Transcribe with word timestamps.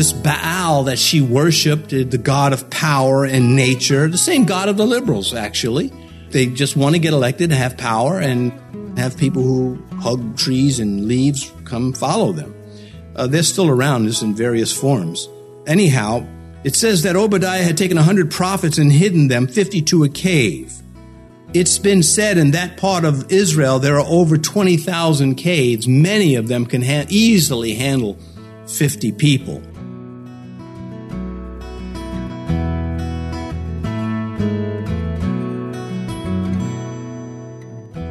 this 0.00 0.12
Baal 0.14 0.84
that 0.84 0.98
she 0.98 1.20
worshiped, 1.20 1.90
the 1.90 2.16
god 2.16 2.54
of 2.54 2.70
power 2.70 3.26
and 3.26 3.54
nature, 3.54 4.08
the 4.08 4.16
same 4.16 4.46
god 4.46 4.70
of 4.70 4.78
the 4.78 4.86
liberals, 4.86 5.34
actually. 5.34 5.92
They 6.30 6.46
just 6.46 6.74
want 6.74 6.94
to 6.94 6.98
get 6.98 7.12
elected, 7.12 7.50
and 7.50 7.60
have 7.60 7.76
power, 7.76 8.18
and 8.18 8.98
have 8.98 9.18
people 9.18 9.42
who 9.42 9.78
hug 9.98 10.38
trees 10.38 10.80
and 10.80 11.06
leaves 11.06 11.52
come 11.66 11.92
follow 11.92 12.32
them. 12.32 12.54
Uh, 13.14 13.26
they're 13.26 13.42
still 13.42 13.68
around 13.68 14.06
this 14.06 14.22
in 14.22 14.34
various 14.34 14.72
forms. 14.74 15.28
Anyhow, 15.66 16.26
it 16.64 16.74
says 16.74 17.02
that 17.02 17.14
Obadiah 17.14 17.62
had 17.62 17.76
taken 17.76 17.98
100 17.98 18.30
prophets 18.30 18.78
and 18.78 18.90
hidden 18.90 19.28
them 19.28 19.46
50 19.48 19.82
to 19.82 20.04
a 20.04 20.08
cave. 20.08 20.72
It's 21.52 21.76
been 21.76 22.02
said 22.02 22.38
in 22.38 22.52
that 22.52 22.78
part 22.78 23.04
of 23.04 23.30
Israel 23.30 23.78
there 23.78 24.00
are 24.00 24.06
over 24.08 24.38
20,000 24.38 25.34
caves. 25.34 25.86
Many 25.86 26.36
of 26.36 26.48
them 26.48 26.64
can 26.64 26.80
ha- 26.80 27.04
easily 27.10 27.74
handle 27.74 28.16
50 28.66 29.12
people. 29.12 29.60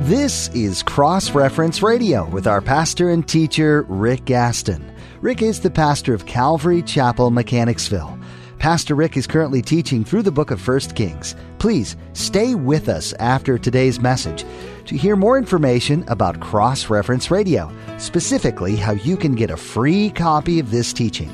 This 0.09 0.49
is 0.55 0.81
Cross 0.81 1.35
Reference 1.35 1.83
Radio 1.83 2.27
with 2.27 2.47
our 2.47 2.61
pastor 2.61 3.11
and 3.11 3.27
teacher, 3.27 3.85
Rick 3.87 4.25
Gaston. 4.25 4.91
Rick 5.21 5.43
is 5.43 5.59
the 5.59 5.69
pastor 5.69 6.15
of 6.15 6.25
Calvary 6.25 6.81
Chapel, 6.81 7.29
Mechanicsville. 7.29 8.17
Pastor 8.57 8.95
Rick 8.95 9.17
is 9.17 9.27
currently 9.27 9.61
teaching 9.61 10.03
through 10.03 10.23
the 10.23 10.31
book 10.31 10.49
of 10.49 10.67
1 10.67 10.79
Kings. 10.95 11.35
Please 11.59 11.95
stay 12.13 12.55
with 12.55 12.89
us 12.89 13.13
after 13.19 13.59
today's 13.59 13.99
message 13.99 14.45
to 14.85 14.97
hear 14.97 15.15
more 15.15 15.37
information 15.37 16.03
about 16.07 16.39
Cross 16.39 16.89
Reference 16.89 17.29
Radio, 17.29 17.71
specifically 17.99 18.75
how 18.75 18.93
you 18.93 19.15
can 19.15 19.35
get 19.35 19.51
a 19.51 19.57
free 19.57 20.09
copy 20.09 20.59
of 20.59 20.71
this 20.71 20.91
teaching. 20.91 21.31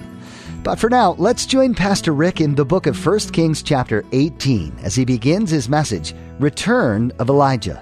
But 0.63 0.79
for 0.79 0.89
now, 0.89 1.13
let's 1.13 1.45
join 1.45 1.75
Pastor 1.75 2.13
Rick 2.13 2.41
in 2.41 2.55
the 2.55 2.65
book 2.65 2.87
of 2.87 3.05
1 3.05 3.19
Kings 3.31 3.63
chapter 3.63 4.03
18 4.11 4.79
as 4.83 4.95
he 4.95 5.05
begins 5.05 5.49
his 5.49 5.69
message, 5.69 6.13
Return 6.39 7.13
of 7.19 7.29
Elijah. 7.29 7.81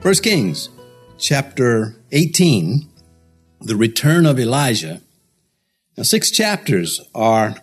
1 0.00 0.14
Kings 0.22 0.68
chapter 1.18 1.96
18, 2.12 2.88
the 3.60 3.74
return 3.74 4.26
of 4.26 4.38
Elijah. 4.38 5.02
Now, 5.96 6.04
six 6.04 6.30
chapters 6.30 7.00
are 7.16 7.56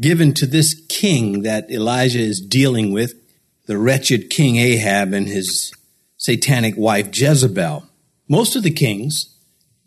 given 0.00 0.32
to 0.34 0.46
this 0.46 0.82
king 0.88 1.42
that 1.42 1.70
Elijah 1.70 2.18
is 2.18 2.40
dealing 2.40 2.92
with, 2.92 3.14
the 3.66 3.76
wretched 3.76 4.30
King 4.30 4.56
Ahab 4.56 5.12
and 5.12 5.28
his 5.28 5.70
satanic 6.16 6.78
wife 6.78 7.08
Jezebel. 7.12 7.86
Most 8.26 8.56
of 8.56 8.62
the 8.62 8.70
kings 8.70 9.36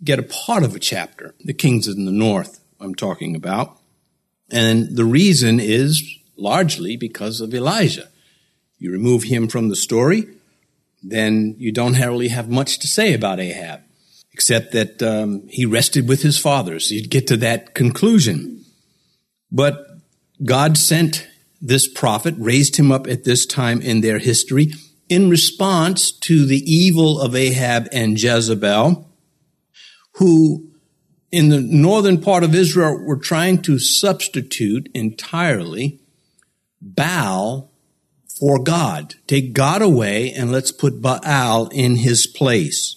get 0.04 0.20
a 0.20 0.24
part 0.24 0.62
of 0.62 0.76
a 0.76 0.80
chapter, 0.80 1.34
the 1.40 1.54
kings 1.54 1.88
in 1.88 2.06
the 2.06 2.12
north 2.12 2.64
I'm 2.80 2.94
talking 2.94 3.36
about. 3.36 3.80
And 4.52 4.96
the 4.96 5.06
reason 5.06 5.60
is 5.60 6.20
largely 6.38 6.98
because 6.98 7.42
of 7.42 7.52
Elijah. 7.52 8.10
You 8.78 8.92
remove 8.92 9.24
him 9.24 9.48
from 9.48 9.70
the 9.70 9.76
story, 9.76 10.28
then 11.02 11.56
you 11.58 11.72
don't 11.72 11.98
really 11.98 12.28
have 12.30 12.50
much 12.50 12.80
to 12.80 12.88
say 12.88 13.14
about 13.14 13.40
Ahab, 13.40 13.82
except 14.34 14.72
that 14.74 15.02
um, 15.02 15.48
he 15.48 15.66
rested 15.66 16.08
with 16.08 16.22
his 16.22 16.38
fathers. 16.38 16.92
You'd 16.92 17.10
get 17.10 17.28
to 17.28 17.38
that 17.38 17.74
conclusion. 17.74 18.64
But 19.52 19.86
God 20.44 20.78
sent 20.78 21.28
this 21.62 21.88
prophet, 21.88 22.36
raised 22.38 22.78
him 22.78 22.92
up 22.92 23.08
at 23.08 23.24
this 23.24 23.46
time 23.46 23.82
in 23.82 24.02
their 24.02 24.20
history 24.20 24.74
in 25.10 25.30
response 25.30 26.12
to 26.12 26.46
the 26.46 26.62
evil 26.72 27.20
of 27.20 27.36
Ahab 27.36 27.88
and 27.92 28.22
Jezebel, 28.22 29.10
who 30.14 30.70
in 31.32 31.50
the 31.50 31.60
northern 31.60 32.22
part 32.22 32.44
of 32.44 32.56
Israel 32.56 33.04
were 33.04 33.18
trying 33.18 33.62
to 33.64 33.80
substitute 33.80 34.90
entirely 34.94 36.00
Baal 36.82 37.69
for 38.40 38.60
God. 38.60 39.16
Take 39.28 39.54
God 39.54 39.82
away 39.82 40.32
and 40.32 40.52
let's 40.52 40.72
put 40.72 41.02
Baal 41.02 41.68
in 41.68 41.98
his 41.98 42.26
place. 42.26 42.96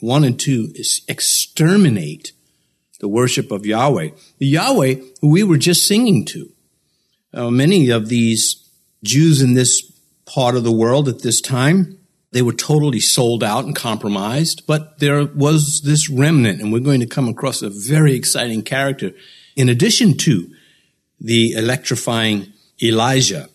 Wanted 0.00 0.38
to 0.40 0.72
exterminate 1.08 2.32
the 3.00 3.08
worship 3.08 3.50
of 3.50 3.66
Yahweh. 3.66 4.10
The 4.38 4.46
Yahweh 4.46 4.94
who 5.20 5.30
we 5.30 5.42
were 5.42 5.58
just 5.58 5.86
singing 5.86 6.24
to. 6.26 6.52
Uh, 7.34 7.50
many 7.50 7.90
of 7.90 8.08
these 8.08 8.68
Jews 9.02 9.42
in 9.42 9.54
this 9.54 9.92
part 10.24 10.56
of 10.56 10.64
the 10.64 10.72
world 10.72 11.08
at 11.08 11.22
this 11.22 11.40
time, 11.40 11.98
they 12.32 12.42
were 12.42 12.52
totally 12.52 13.00
sold 13.00 13.42
out 13.42 13.64
and 13.64 13.74
compromised, 13.74 14.66
but 14.66 14.98
there 14.98 15.24
was 15.24 15.82
this 15.82 16.10
remnant, 16.10 16.60
and 16.60 16.72
we're 16.72 16.80
going 16.80 17.00
to 17.00 17.06
come 17.06 17.28
across 17.28 17.62
a 17.62 17.70
very 17.70 18.14
exciting 18.14 18.62
character 18.62 19.12
in 19.54 19.68
addition 19.68 20.16
to 20.18 20.50
the 21.20 21.52
electrifying 21.52 22.52
Elijah. 22.82 23.48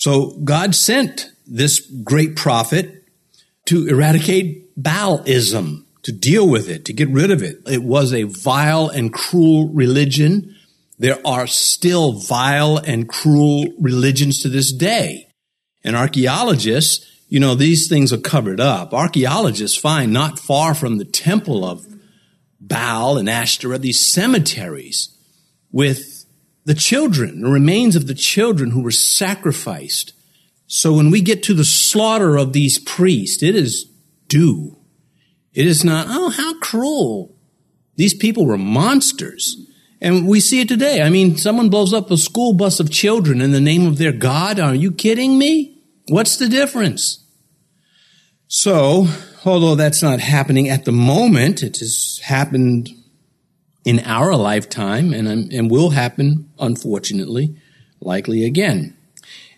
So 0.00 0.36
God 0.42 0.74
sent 0.74 1.30
this 1.46 1.80
great 1.80 2.36
prophet 2.36 3.04
to 3.66 3.86
eradicate 3.86 4.80
Baalism, 4.80 5.84
to 6.02 6.12
deal 6.12 6.48
with 6.48 6.68
it, 6.68 6.84
to 6.86 6.92
get 6.92 7.08
rid 7.08 7.30
of 7.30 7.42
it. 7.42 7.58
It 7.66 7.82
was 7.82 8.12
a 8.12 8.24
vile 8.24 8.88
and 8.88 9.12
cruel 9.12 9.68
religion 9.68 10.56
there 11.00 11.26
are 11.26 11.46
still 11.46 12.12
vile 12.12 12.76
and 12.76 13.08
cruel 13.08 13.64
religions 13.80 14.40
to 14.42 14.50
this 14.50 14.70
day. 14.70 15.28
And 15.82 15.96
archaeologists, 15.96 17.06
you 17.26 17.40
know, 17.40 17.54
these 17.54 17.88
things 17.88 18.12
are 18.12 18.18
covered 18.18 18.60
up. 18.60 18.92
Archaeologists 18.92 19.78
find 19.78 20.12
not 20.12 20.38
far 20.38 20.74
from 20.74 20.98
the 20.98 21.06
temple 21.06 21.64
of 21.64 21.86
Baal 22.60 23.16
and 23.16 23.30
Ashtoreth 23.30 23.80
these 23.80 23.98
cemeteries 23.98 25.16
with 25.72 26.04
the 26.64 26.74
children, 26.74 27.42
the 27.42 27.50
remains 27.50 27.96
of 27.96 28.06
the 28.06 28.14
children 28.14 28.70
who 28.70 28.82
were 28.82 28.90
sacrificed. 28.90 30.12
So 30.66 30.92
when 30.92 31.10
we 31.10 31.20
get 31.20 31.42
to 31.44 31.54
the 31.54 31.64
slaughter 31.64 32.36
of 32.36 32.52
these 32.52 32.78
priests, 32.78 33.42
it 33.42 33.56
is 33.56 33.90
due. 34.28 34.76
It 35.52 35.66
is 35.66 35.84
not, 35.84 36.06
oh, 36.08 36.30
how 36.30 36.58
cruel. 36.60 37.34
These 37.96 38.14
people 38.14 38.46
were 38.46 38.58
monsters. 38.58 39.56
And 40.00 40.26
we 40.26 40.40
see 40.40 40.60
it 40.60 40.68
today. 40.68 41.02
I 41.02 41.10
mean, 41.10 41.36
someone 41.36 41.68
blows 41.68 41.92
up 41.92 42.10
a 42.10 42.16
school 42.16 42.54
bus 42.54 42.80
of 42.80 42.90
children 42.90 43.40
in 43.40 43.52
the 43.52 43.60
name 43.60 43.86
of 43.86 43.98
their 43.98 44.12
God. 44.12 44.58
Are 44.58 44.74
you 44.74 44.92
kidding 44.92 45.38
me? 45.38 45.82
What's 46.08 46.36
the 46.36 46.48
difference? 46.48 47.24
So, 48.48 49.06
although 49.44 49.74
that's 49.74 50.02
not 50.02 50.20
happening 50.20 50.68
at 50.68 50.84
the 50.84 50.92
moment, 50.92 51.62
it 51.62 51.78
has 51.78 52.20
happened 52.24 52.90
in 53.84 54.00
our 54.00 54.36
lifetime 54.36 55.12
and, 55.12 55.28
um, 55.28 55.48
and 55.52 55.70
will 55.70 55.90
happen, 55.90 56.50
unfortunately, 56.58 57.56
likely 58.00 58.44
again. 58.44 58.96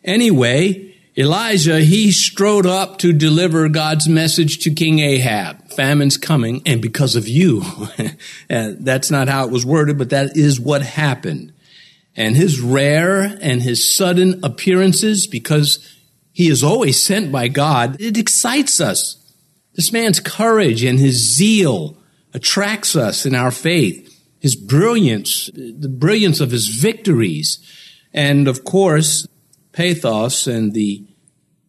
Anyway, 0.05 0.94
Elijah, 1.16 1.81
he 1.81 2.10
strode 2.10 2.65
up 2.65 2.99
to 2.99 3.12
deliver 3.12 3.69
God's 3.69 4.09
message 4.09 4.59
to 4.61 4.71
King 4.71 5.00
Ahab. 5.00 5.71
Famine's 5.72 6.16
coming, 6.16 6.62
and 6.65 6.81
because 6.81 7.16
of 7.16 7.28
you. 7.28 7.62
Uh, 8.50 8.72
that's 8.81 9.11
not 9.11 9.28
how 9.28 9.47
it 9.47 9.50
was 9.50 9.65
worded, 9.65 9.97
but 9.97 10.11
that 10.11 10.37
is 10.37 10.61
what 10.61 10.82
happened. 10.82 11.50
And 12.15 12.37
his 12.37 12.61
rare 12.61 13.22
and 13.41 13.62
his 13.62 13.94
sudden 13.94 14.41
appearances, 14.44 15.27
because 15.27 15.78
he 16.32 16.49
is 16.49 16.62
always 16.62 17.03
sent 17.03 17.32
by 17.32 17.49
God, 17.49 17.99
it 17.99 18.19
excites 18.19 18.78
us. 18.78 19.16
This 19.75 19.91
man's 19.91 20.21
courage 20.21 20.84
and 20.84 20.99
his 20.99 21.34
zeal 21.34 21.97
attracts 22.34 22.94
us 22.94 23.25
in 23.25 23.34
our 23.34 23.50
faith. 23.50 24.12
His 24.43 24.57
brilliance, 24.57 25.49
the 25.55 25.89
brilliance 25.89 26.41
of 26.41 26.51
his 26.51 26.67
victories. 26.67 27.59
And 28.13 28.49
of 28.49 28.65
course, 28.65 29.29
pathos 29.71 30.49
and 30.49 30.75
the 30.75 31.07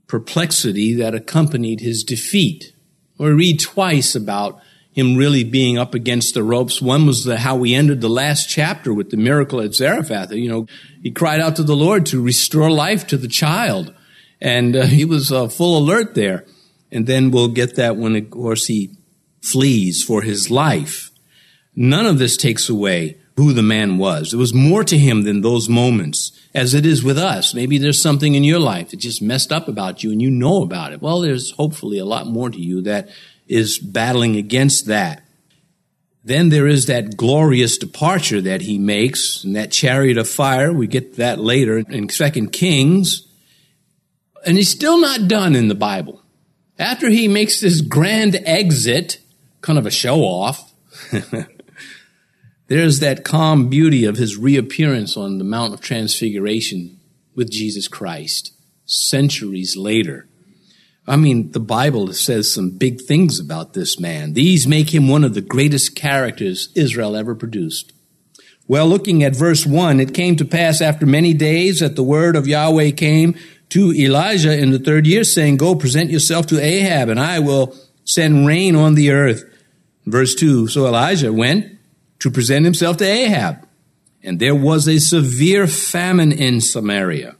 perplexity 0.07 0.95
that 0.95 1.13
accompanied 1.13 1.81
his 1.81 2.03
defeat. 2.03 2.73
We 3.19 3.29
read 3.29 3.59
twice 3.59 4.15
about 4.15 4.59
him 4.91 5.15
really 5.15 5.43
being 5.43 5.77
up 5.77 5.93
against 5.93 6.33
the 6.33 6.41
ropes. 6.41 6.81
One 6.81 7.05
was 7.05 7.25
the, 7.25 7.37
how 7.37 7.55
we 7.55 7.75
ended 7.75 8.01
the 8.01 8.09
last 8.09 8.49
chapter 8.49 8.91
with 8.91 9.11
the 9.11 9.17
miracle 9.17 9.61
at 9.61 9.75
Zarephath. 9.75 10.31
You 10.31 10.49
know, 10.49 10.67
he 11.03 11.11
cried 11.11 11.41
out 11.41 11.55
to 11.57 11.63
the 11.63 11.75
Lord 11.75 12.07
to 12.07 12.21
restore 12.21 12.71
life 12.71 13.05
to 13.07 13.17
the 13.17 13.27
child. 13.27 13.93
And 14.41 14.75
uh, 14.75 14.83
he 14.87 15.05
was 15.05 15.31
uh, 15.31 15.47
full 15.47 15.77
alert 15.77 16.15
there. 16.15 16.45
And 16.91 17.05
then 17.05 17.29
we'll 17.29 17.49
get 17.49 17.75
that 17.75 17.97
when, 17.97 18.15
of 18.15 18.31
course, 18.31 18.65
he 18.65 18.97
flees 19.41 20.03
for 20.03 20.23
his 20.23 20.49
life. 20.49 21.11
None 21.75 22.05
of 22.05 22.19
this 22.19 22.37
takes 22.37 22.69
away 22.69 23.17
who 23.35 23.53
the 23.53 23.63
man 23.63 23.97
was. 23.97 24.31
There 24.31 24.39
was 24.39 24.53
more 24.53 24.83
to 24.83 24.97
him 24.97 25.23
than 25.23 25.41
those 25.41 25.67
moments 25.67 26.31
as 26.53 26.73
it 26.73 26.85
is 26.85 27.03
with 27.03 27.17
us. 27.17 27.53
Maybe 27.53 27.77
there's 27.77 28.01
something 28.01 28.35
in 28.35 28.43
your 28.43 28.59
life 28.59 28.91
that 28.91 28.97
just 28.97 29.21
messed 29.21 29.51
up 29.51 29.67
about 29.67 30.03
you 30.03 30.11
and 30.11 30.21
you 30.21 30.29
know 30.29 30.61
about 30.61 30.93
it. 30.93 31.01
Well, 31.01 31.21
there's 31.21 31.51
hopefully 31.51 31.97
a 31.97 32.05
lot 32.05 32.27
more 32.27 32.49
to 32.49 32.59
you 32.59 32.81
that 32.81 33.09
is 33.47 33.79
battling 33.79 34.35
against 34.35 34.85
that. 34.87 35.23
Then 36.23 36.49
there 36.49 36.67
is 36.67 36.85
that 36.85 37.17
glorious 37.17 37.77
departure 37.77 38.39
that 38.41 38.61
he 38.61 38.77
makes 38.77 39.43
in 39.43 39.53
that 39.53 39.71
chariot 39.71 40.17
of 40.17 40.29
fire. 40.29 40.71
We 40.71 40.87
get 40.87 41.17
that 41.17 41.39
later 41.39 41.79
in 41.79 42.07
Second 42.09 42.53
Kings. 42.53 43.27
And 44.45 44.57
he's 44.57 44.69
still 44.69 44.99
not 44.99 45.27
done 45.27 45.55
in 45.55 45.67
the 45.67 45.75
Bible. 45.75 46.21
After 46.79 47.09
he 47.09 47.27
makes 47.27 47.59
this 47.59 47.81
grand 47.81 48.39
exit, 48.45 49.19
kind 49.61 49.77
of 49.77 49.85
a 49.85 49.91
show 49.91 50.21
off, 50.21 50.73
There's 52.67 52.99
that 52.99 53.25
calm 53.25 53.69
beauty 53.69 54.05
of 54.05 54.17
his 54.17 54.37
reappearance 54.37 55.17
on 55.17 55.37
the 55.37 55.43
Mount 55.43 55.73
of 55.73 55.81
Transfiguration 55.81 56.99
with 57.35 57.51
Jesus 57.51 57.87
Christ 57.87 58.53
centuries 58.85 59.75
later. 59.75 60.27
I 61.05 61.17
mean, 61.17 61.51
the 61.51 61.59
Bible 61.59 62.13
says 62.13 62.53
some 62.53 62.69
big 62.71 63.01
things 63.01 63.39
about 63.39 63.73
this 63.73 63.99
man. 63.99 64.33
These 64.33 64.65
make 64.65 64.93
him 64.93 65.09
one 65.09 65.25
of 65.25 65.33
the 65.33 65.41
greatest 65.41 65.95
characters 65.95 66.69
Israel 66.75 67.17
ever 67.17 67.35
produced. 67.35 67.91
Well, 68.65 68.87
looking 68.87 69.23
at 69.23 69.35
verse 69.35 69.65
1, 69.65 69.99
it 69.99 70.13
came 70.13 70.37
to 70.37 70.45
pass 70.45 70.79
after 70.79 71.05
many 71.05 71.33
days 71.33 71.81
that 71.81 71.97
the 71.97 72.03
word 72.03 72.37
of 72.37 72.47
Yahweh 72.47 72.91
came 72.91 73.35
to 73.69 73.91
Elijah 73.91 74.57
in 74.57 74.71
the 74.71 74.79
third 74.79 75.05
year, 75.05 75.25
saying, 75.25 75.57
Go 75.57 75.75
present 75.75 76.09
yourself 76.09 76.47
to 76.47 76.61
Ahab, 76.61 77.09
and 77.09 77.19
I 77.19 77.39
will 77.39 77.75
send 78.05 78.47
rain 78.47 78.75
on 78.75 78.95
the 78.95 79.11
earth. 79.11 79.43
Verse 80.05 80.35
2 80.35 80.69
So 80.69 80.87
Elijah 80.87 81.33
went 81.33 81.72
to 82.19 82.31
present 82.31 82.65
himself 82.65 82.97
to 82.97 83.05
Ahab, 83.05 83.67
and 84.21 84.39
there 84.39 84.55
was 84.55 84.87
a 84.87 84.99
severe 84.99 85.67
famine 85.67 86.31
in 86.31 86.61
Samaria. 86.61 87.35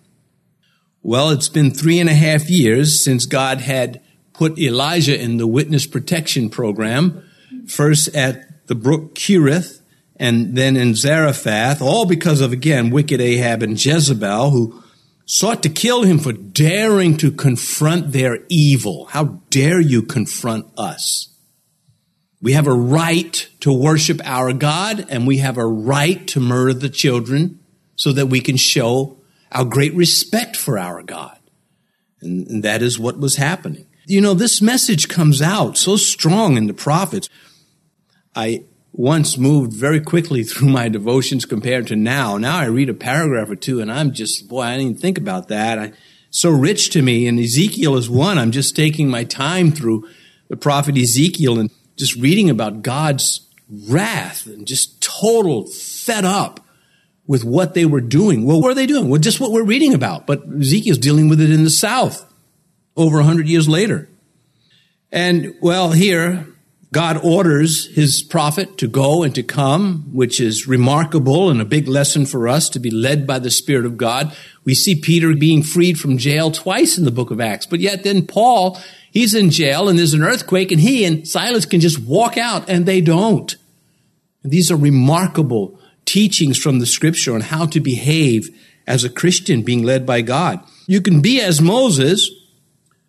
Well, 1.02 1.30
it's 1.30 1.50
been 1.50 1.72
three 1.72 2.00
and 2.00 2.10
a 2.10 2.14
half 2.14 2.50
years 2.50 3.00
since 3.02 3.26
God 3.26 3.62
had 3.62 4.02
put 4.34 4.58
Elijah 4.58 5.20
in 5.20 5.38
the 5.38 5.48
witness 5.48 5.86
protection 5.86 6.50
program, 6.50 7.24
first 7.68 8.16
at 8.16 8.68
the 8.68 8.76
brook 8.76 9.16
Cherith 9.16 9.82
and 10.16 10.56
then 10.56 10.78
in 10.78 10.96
Zarephath, 10.96 11.82
all 11.82 12.06
because 12.06 12.40
of, 12.40 12.52
again, 12.52 12.90
wicked 12.90 13.20
Ahab 13.20 13.64
and 13.64 13.84
Jezebel, 13.84 14.52
who 14.52 14.82
sought 15.26 15.64
to 15.64 15.70
kill 15.70 16.04
him 16.04 16.20
for 16.20 16.34
daring 16.34 17.18
to 17.18 17.32
confront 17.32 18.12
their 18.12 18.40
evil. 18.48 19.06
How 19.06 19.42
dare 19.50 19.82
you 19.82 20.02
confront 20.02 20.68
us? 20.78 21.33
We 22.44 22.52
have 22.52 22.68
a 22.68 22.74
right 22.74 23.48
to 23.62 23.72
worship 23.72 24.20
our 24.26 24.52
God, 24.52 25.06
and 25.10 25.26
we 25.26 25.38
have 25.38 25.58
a 25.58 25.66
right 25.66 26.28
to 26.28 26.42
murder 26.42 26.74
the 26.74 26.90
children 26.90 27.62
so 27.96 28.12
that 28.12 28.26
we 28.26 28.42
can 28.42 28.58
show 28.58 29.18
our 29.50 29.64
great 29.64 29.94
respect 29.94 30.58
for 30.58 30.78
our 30.78 31.02
God. 31.04 31.40
And, 32.22 32.46
and 32.48 32.64
that 32.64 32.82
is 32.82 33.00
what 33.00 33.18
was 33.18 33.38
happening. 33.38 33.88
You 34.08 34.20
know, 34.20 34.34
this 34.34 34.62
message 34.62 35.08
comes 35.08 35.42
out 35.42 35.78
so 35.78 35.96
strong 35.96 36.58
in 36.58 36.68
the 36.68 36.74
prophets. 36.74 37.30
I 38.36 38.66
once 38.92 39.38
moved 39.38 39.72
very 39.72 40.02
quickly 40.02 40.44
through 40.44 40.68
my 40.68 40.90
devotions 40.90 41.46
compared 41.46 41.88
to 41.88 41.96
now. 41.96 42.36
Now 42.36 42.58
I 42.58 42.66
read 42.66 42.90
a 42.90 42.94
paragraph 42.94 43.50
or 43.50 43.56
two 43.56 43.80
and 43.80 43.90
I'm 43.90 44.12
just, 44.12 44.50
boy, 44.50 44.64
I 44.64 44.72
didn't 44.74 44.90
even 44.90 45.02
think 45.02 45.18
about 45.18 45.48
that. 45.48 45.80
I, 45.80 45.94
so 46.30 46.50
rich 46.50 46.90
to 46.90 47.02
me. 47.02 47.26
And 47.26 47.40
Ezekiel 47.40 47.96
is 47.96 48.10
one. 48.10 48.38
I'm 48.38 48.52
just 48.52 48.76
taking 48.76 49.08
my 49.08 49.24
time 49.24 49.72
through 49.72 50.10
the 50.50 50.58
prophet 50.58 50.98
Ezekiel 50.98 51.58
and 51.58 51.72
just 51.96 52.16
reading 52.16 52.50
about 52.50 52.82
God's 52.82 53.48
wrath 53.88 54.46
and 54.46 54.68
just 54.68 55.02
total 55.02 55.66
fed 55.68 56.26
up 56.26 56.60
with 57.26 57.44
what 57.44 57.74
they 57.74 57.86
were 57.86 58.02
doing. 58.02 58.46
Well, 58.46 58.62
what 58.62 58.72
are 58.72 58.76
they 58.76 58.86
doing? 58.86 59.10
Well, 59.10 59.22
just 59.22 59.40
what 59.40 59.52
we're 59.52 59.64
reading 59.64 59.94
about. 59.94 60.28
But 60.28 60.44
Ezekiel's 60.60 60.98
dealing 60.98 61.30
with 61.30 61.40
it 61.40 61.52
in 61.52 61.64
the 61.64 61.70
South 61.70 62.32
over 62.98 63.20
a 63.20 63.24
hundred 63.24 63.48
years 63.48 63.70
later. 63.70 64.10
And 65.12 65.56
well, 65.62 65.92
here, 65.92 66.48
God 66.92 67.18
orders 67.24 67.88
his 67.96 68.22
prophet 68.22 68.78
to 68.78 68.88
go 68.88 69.24
and 69.24 69.34
to 69.36 69.44
come, 69.44 70.10
which 70.14 70.40
is 70.40 70.68
remarkable 70.68 71.50
and 71.50 71.60
a 71.62 71.66
big 71.66 71.88
lesson 71.88 72.26
for 72.26 72.48
us 72.48 72.70
to 72.70 72.80
be 72.80 72.92
led 72.92 73.26
by 73.26 73.40
the 73.40 73.50
Spirit 73.50 73.86
of 73.86 73.98
God. 73.98 74.36
We 74.64 74.76
see 74.76 74.96
Peter 74.96 75.34
being 75.36 75.64
freed 75.64 76.00
from 76.00 76.18
jail 76.18 76.52
twice 76.52 76.98
in 76.98 77.06
the 77.06 77.12
book 77.12 77.32
of 77.32 77.42
Acts, 77.42 77.66
but 77.66 77.80
yet 77.80 78.04
then 78.04 78.28
Paul, 78.28 78.80
he's 79.14 79.34
in 79.34 79.52
jail 79.52 79.88
and 79.88 79.98
there's 79.98 80.14
an 80.14 80.24
earthquake 80.24 80.72
and 80.72 80.82
he 80.82 81.06
and 81.06 81.26
Silas 81.26 81.66
can 81.66 81.80
just 81.80 82.00
walk 82.00 82.38
out 82.38 82.68
and 82.68 82.86
they 82.86 83.00
don't. 83.00 83.56
And 84.42 84.52
these 84.52 84.72
are 84.72 84.76
remarkable 84.76 85.80
teachings 86.04 86.58
from 86.58 86.80
the 86.80 86.86
scripture 86.86 87.34
on 87.34 87.42
how 87.42 87.68
to 87.68 87.80
behave 87.80 88.50
as 88.86 89.04
a 89.04 89.10
Christian 89.10 89.62
being 89.62 89.84
led 89.84 90.06
by 90.06 90.22
God. 90.22 90.60
You 90.88 91.00
can 91.00 91.22
be 91.22 91.40
as 91.40 91.62
Moses. 91.62 92.30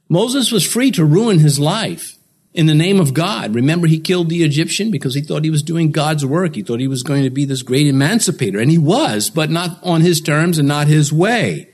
Moses 0.09 0.53
was 0.53 0.71
free 0.71 0.93
to 0.93 1.05
ruin 1.05 1.41
his 1.41 1.59
life 1.59 2.17
in 2.53 2.67
the 2.67 2.75
name 2.75 3.01
of 3.01 3.15
God. 3.15 3.55
Remember, 3.55 3.89
he 3.89 3.99
killed 3.99 4.29
the 4.29 4.45
Egyptian 4.45 4.93
because 4.93 5.15
he 5.15 5.23
thought 5.23 5.43
he 5.43 5.51
was 5.51 5.63
doing 5.63 5.91
God's 5.91 6.25
work. 6.25 6.55
He 6.55 6.63
thought 6.63 6.79
he 6.79 6.87
was 6.87 7.03
going 7.03 7.25
to 7.25 7.31
be 7.31 7.45
this 7.45 7.63
great 7.63 7.89
emancipator, 7.89 8.61
and 8.61 8.71
he 8.71 8.79
was, 8.79 9.29
but 9.29 9.51
not 9.51 9.81
on 9.83 10.03
his 10.03 10.21
terms 10.21 10.59
and 10.59 10.69
not 10.69 10.87
his 10.87 11.13
way. 11.13 11.74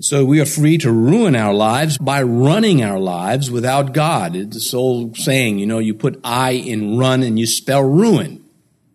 So 0.00 0.24
we 0.24 0.40
are 0.40 0.46
free 0.46 0.78
to 0.78 0.90
ruin 0.90 1.36
our 1.36 1.52
lives 1.52 1.98
by 1.98 2.22
running 2.22 2.82
our 2.82 2.98
lives 2.98 3.50
without 3.50 3.92
God. 3.92 4.34
It's 4.34 4.54
this 4.54 4.74
old 4.74 5.18
saying, 5.18 5.58
you 5.58 5.66
know, 5.66 5.78
you 5.78 5.94
put 5.94 6.20
I 6.24 6.52
in 6.52 6.96
run 6.96 7.22
and 7.22 7.38
you 7.38 7.46
spell 7.46 7.82
ruin. 7.82 8.42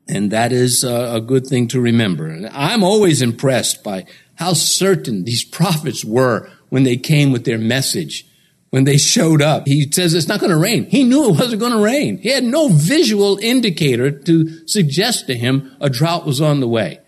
And 0.07 0.31
that 0.31 0.51
is 0.51 0.83
a 0.83 1.21
good 1.25 1.45
thing 1.47 1.67
to 1.69 1.81
remember. 1.81 2.49
I'm 2.51 2.83
always 2.83 3.21
impressed 3.21 3.83
by 3.83 4.05
how 4.35 4.53
certain 4.53 5.25
these 5.25 5.43
prophets 5.43 6.03
were 6.03 6.49
when 6.69 6.83
they 6.83 6.97
came 6.97 7.31
with 7.31 7.45
their 7.45 7.57
message 7.57 8.25
when 8.71 8.83
they 8.83 8.97
showed 8.97 9.41
up. 9.41 9.67
He 9.67 9.89
says 9.91 10.13
it's 10.13 10.27
not 10.27 10.39
going 10.39 10.51
to 10.51 10.57
rain. 10.57 10.85
He 10.85 11.03
knew 11.03 11.29
it 11.29 11.39
wasn't 11.39 11.61
going 11.61 11.71
to 11.71 11.83
rain. 11.83 12.17
He 12.17 12.29
had 12.29 12.43
no 12.43 12.67
visual 12.67 13.37
indicator 13.37 14.11
to 14.11 14.67
suggest 14.67 15.27
to 15.27 15.35
him 15.35 15.75
a 15.79 15.89
drought 15.89 16.25
was 16.25 16.41
on 16.41 16.59
the 16.59 16.67
way. 16.67 16.99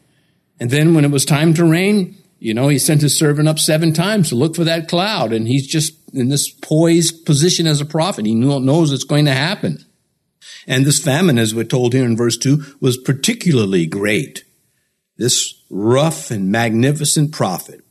And 0.59 0.69
then 0.69 0.93
when 0.93 1.03
it 1.03 1.11
was 1.11 1.25
time 1.25 1.53
to 1.55 1.65
rain, 1.65 2.16
you 2.39 2.53
know, 2.53 2.67
he 2.67 2.79
sent 2.79 3.01
his 3.01 3.17
servant 3.17 3.47
up 3.47 3.59
seven 3.59 3.93
times 3.93 4.29
to 4.29 4.35
look 4.35 4.55
for 4.55 4.63
that 4.63 4.87
cloud. 4.87 5.33
And 5.33 5.47
he's 5.47 5.67
just 5.67 5.93
in 6.13 6.29
this 6.29 6.49
poised 6.49 7.25
position 7.25 7.67
as 7.67 7.81
a 7.81 7.85
prophet. 7.85 8.25
He 8.25 8.35
knows 8.35 8.91
it's 8.91 9.03
going 9.03 9.25
to 9.25 9.33
happen. 9.33 9.83
And 10.67 10.85
this 10.85 11.01
famine, 11.01 11.39
as 11.39 11.55
we're 11.55 11.63
told 11.63 11.93
here 11.93 12.05
in 12.05 12.17
verse 12.17 12.37
two, 12.37 12.63
was 12.79 12.97
particularly 12.97 13.85
great. 13.85 14.43
This 15.17 15.63
rough 15.69 16.29
and 16.29 16.51
magnificent 16.51 17.31
prophet 17.31 17.81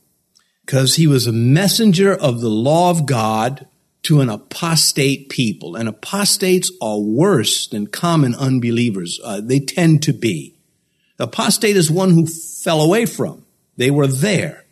because 0.65 0.95
he 0.95 1.07
was 1.07 1.27
a 1.27 1.31
messenger 1.31 2.13
of 2.13 2.41
the 2.41 2.49
law 2.49 2.89
of 2.89 3.05
God 3.05 3.67
to 4.03 4.21
an 4.21 4.29
apostate 4.29 5.29
people. 5.29 5.75
And 5.75 5.89
apostates 5.89 6.71
are 6.81 6.99
worse 6.99 7.67
than 7.67 7.87
common 7.87 8.35
unbelievers. 8.35 9.19
Uh, 9.23 9.41
they 9.41 9.59
tend 9.59 10.03
to 10.03 10.13
be. 10.13 10.55
The 11.17 11.25
apostate 11.25 11.75
is 11.75 11.91
one 11.91 12.11
who 12.11 12.25
fell 12.27 12.81
away 12.81 13.05
from. 13.05 13.43
They 13.77 13.91
were 13.91 14.07
there 14.07 14.65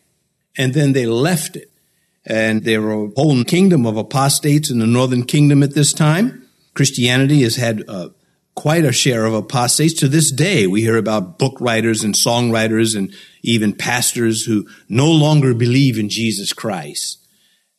and 0.58 0.74
then 0.74 0.94
they 0.94 1.06
left 1.06 1.56
it. 1.56 1.72
And 2.26 2.64
there 2.64 2.82
were 2.82 3.06
a 3.06 3.12
whole 3.16 3.44
kingdom 3.44 3.86
of 3.86 3.98
apostates 3.98 4.72
in 4.72 4.80
the 4.80 4.88
northern 4.88 5.24
kingdom 5.24 5.62
at 5.62 5.76
this 5.76 5.94
time. 5.94 6.48
Christianity 6.74 7.44
has 7.44 7.56
had 7.56 7.84
uh, 7.88 8.10
quite 8.56 8.84
a 8.84 8.92
share 8.92 9.26
of 9.26 9.34
apostates. 9.34 9.94
To 9.96 10.08
this 10.08 10.32
day, 10.32 10.66
we 10.66 10.82
hear 10.82 10.98
about 10.98 11.38
book 11.38 11.58
writers 11.62 12.04
and 12.04 12.16
songwriters 12.16 12.98
and 12.98 13.14
even 13.44 13.74
pastors 13.74 14.46
who 14.46 14.68
no 14.90 15.12
longer 15.12 15.54
believe 15.54 16.00
in 16.00 16.10
Jesus 16.10 16.52
Christ. 16.52 17.20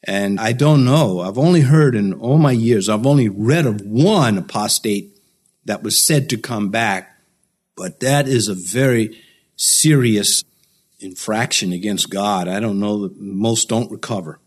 And 0.05 0.39
I 0.39 0.53
don't 0.53 0.85
know. 0.85 1.21
I've 1.21 1.39
only 1.39 1.63
heard 1.63 1.97
in 1.97 2.13
all 2.13 2.39
my 2.39 2.53
years, 2.53 2.89
I've 2.89 3.07
only 3.07 3.29
read 3.29 3.67
of 3.67 3.81
one 3.81 4.39
apostate 4.39 5.19
that 5.65 5.83
was 5.83 6.01
said 6.01 6.31
to 6.31 6.37
come 6.37 6.69
back, 6.69 7.19
but 7.77 7.99
that 8.01 8.29
is 8.29 8.47
a 8.47 8.55
very 8.55 9.21
serious 9.57 10.45
infraction 10.99 11.73
against 11.73 12.11
God. 12.11 12.49
I 12.49 12.61
don't 12.61 12.81
know 12.81 13.03
that 13.03 13.21
most 13.21 13.69
don't 13.69 13.91
recover. 13.91 14.41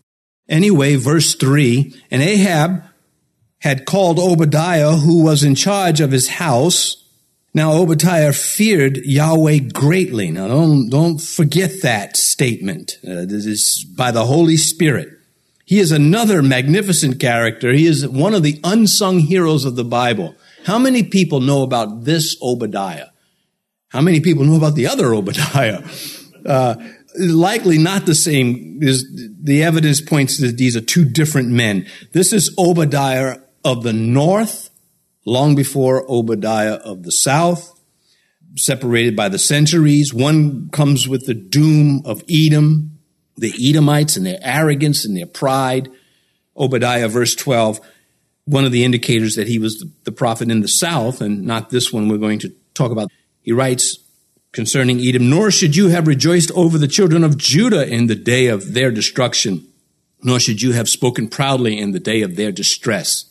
Anyway, 0.48 0.96
verse 0.96 1.34
three, 1.34 1.94
and 2.10 2.22
Ahab 2.22 2.82
had 3.58 3.86
called 3.86 4.18
Obadiah, 4.18 4.96
who 4.96 5.22
was 5.22 5.44
in 5.44 5.54
charge 5.54 6.00
of 6.00 6.10
his 6.10 6.28
house. 6.28 6.96
Now 7.52 7.72
Obadiah 7.72 8.32
feared 8.32 8.96
Yahweh 8.98 9.58
greatly. 9.72 10.30
Now 10.30 10.48
don't, 10.48 10.88
don't 10.88 11.20
forget 11.20 11.82
that 11.82 12.16
statement. 12.16 12.98
Uh, 13.04 13.26
this 13.26 13.46
is 13.46 13.84
by 13.96 14.10
the 14.10 14.26
Holy 14.26 14.56
Spirit. 14.56 15.08
He 15.64 15.78
is 15.78 15.92
another 15.92 16.42
magnificent 16.42 17.20
character. 17.20 17.72
He 17.72 17.86
is 17.86 18.06
one 18.08 18.34
of 18.34 18.42
the 18.42 18.58
unsung 18.64 19.20
heroes 19.20 19.64
of 19.64 19.76
the 19.76 19.84
Bible. 19.84 20.34
How 20.64 20.78
many 20.78 21.04
people 21.04 21.40
know 21.40 21.62
about 21.62 22.04
this 22.04 22.36
Obadiah? 22.42 23.08
How 23.90 24.00
many 24.00 24.20
people 24.20 24.44
know 24.44 24.56
about 24.56 24.74
the 24.74 24.88
other 24.88 25.14
Obadiah? 25.14 25.82
Uh, 26.46 26.76
likely 27.18 27.78
not 27.78 28.06
the 28.06 28.14
same. 28.14 28.78
Is 28.82 29.06
the 29.40 29.62
evidence 29.62 30.00
points 30.00 30.38
that 30.38 30.56
these 30.56 30.76
are 30.76 30.80
two 30.80 31.04
different 31.04 31.48
men. 31.48 31.86
This 32.12 32.32
is 32.32 32.54
Obadiah 32.58 33.38
of 33.64 33.82
the 33.82 33.92
north, 33.92 34.70
long 35.24 35.54
before 35.54 36.04
Obadiah 36.10 36.74
of 36.74 37.02
the 37.02 37.12
south, 37.12 37.78
separated 38.56 39.16
by 39.16 39.28
the 39.28 39.38
centuries. 39.38 40.14
One 40.14 40.70
comes 40.70 41.06
with 41.06 41.26
the 41.26 41.34
doom 41.34 42.02
of 42.04 42.22
Edom, 42.30 42.98
the 43.36 43.52
Edomites 43.58 44.16
and 44.16 44.26
their 44.26 44.38
arrogance 44.42 45.04
and 45.04 45.16
their 45.16 45.26
pride. 45.26 45.88
Obadiah, 46.56 47.08
verse 47.08 47.34
12, 47.34 47.80
one 48.44 48.64
of 48.64 48.72
the 48.72 48.84
indicators 48.84 49.34
that 49.36 49.48
he 49.48 49.58
was 49.58 49.84
the 50.04 50.12
prophet 50.12 50.50
in 50.50 50.60
the 50.60 50.68
south 50.68 51.20
and 51.20 51.42
not 51.42 51.70
this 51.70 51.92
one 51.92 52.08
we're 52.08 52.18
going 52.18 52.38
to 52.40 52.52
talk 52.74 52.90
about. 52.90 53.10
He 53.40 53.52
writes 53.52 53.98
concerning 54.52 55.00
Edom, 55.00 55.30
nor 55.30 55.50
should 55.50 55.76
you 55.76 55.88
have 55.88 56.06
rejoiced 56.06 56.50
over 56.52 56.76
the 56.76 56.88
children 56.88 57.22
of 57.24 57.38
Judah 57.38 57.86
in 57.86 58.06
the 58.06 58.16
day 58.16 58.46
of 58.46 58.74
their 58.74 58.90
destruction, 58.90 59.66
nor 60.22 60.40
should 60.40 60.60
you 60.60 60.72
have 60.72 60.88
spoken 60.88 61.28
proudly 61.28 61.78
in 61.78 61.92
the 61.92 62.00
day 62.00 62.22
of 62.22 62.36
their 62.36 62.52
distress. 62.52 63.26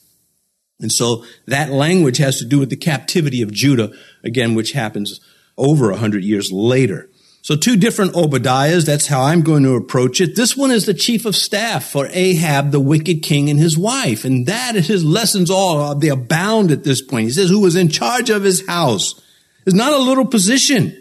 And 0.79 0.91
so 0.91 1.25
that 1.45 1.71
language 1.71 2.17
has 2.17 2.39
to 2.39 2.45
do 2.45 2.59
with 2.59 2.69
the 2.69 2.77
captivity 2.77 3.41
of 3.41 3.51
Judah, 3.51 3.91
again, 4.23 4.55
which 4.55 4.71
happens 4.71 5.19
over 5.57 5.91
a 5.91 5.97
hundred 5.97 6.23
years 6.23 6.51
later. 6.53 7.09
So 7.41 7.55
two 7.55 7.77
different 7.77 8.13
Obadiahs. 8.13 8.85
That's 8.85 9.07
how 9.07 9.23
I'm 9.23 9.41
going 9.41 9.63
to 9.63 9.75
approach 9.75 10.21
it. 10.21 10.35
This 10.35 10.55
one 10.55 10.71
is 10.71 10.85
the 10.85 10.93
chief 10.93 11.25
of 11.25 11.35
staff 11.35 11.85
for 11.85 12.07
Ahab, 12.11 12.71
the 12.71 12.79
wicked 12.79 13.23
king 13.23 13.49
and 13.49 13.59
his 13.59 13.77
wife. 13.77 14.23
And 14.23 14.45
that 14.45 14.75
is 14.75 14.87
his 14.87 15.03
lessons 15.03 15.49
all, 15.49 15.95
they 15.95 16.09
abound 16.09 16.71
at 16.71 16.83
this 16.83 17.01
point. 17.01 17.25
He 17.25 17.31
says, 17.31 17.49
who 17.49 17.61
was 17.61 17.75
in 17.75 17.89
charge 17.89 18.29
of 18.29 18.43
his 18.43 18.65
house. 18.67 19.21
Is 19.65 19.73
not 19.73 19.93
a 19.93 19.97
little 19.97 20.25
position. 20.25 20.98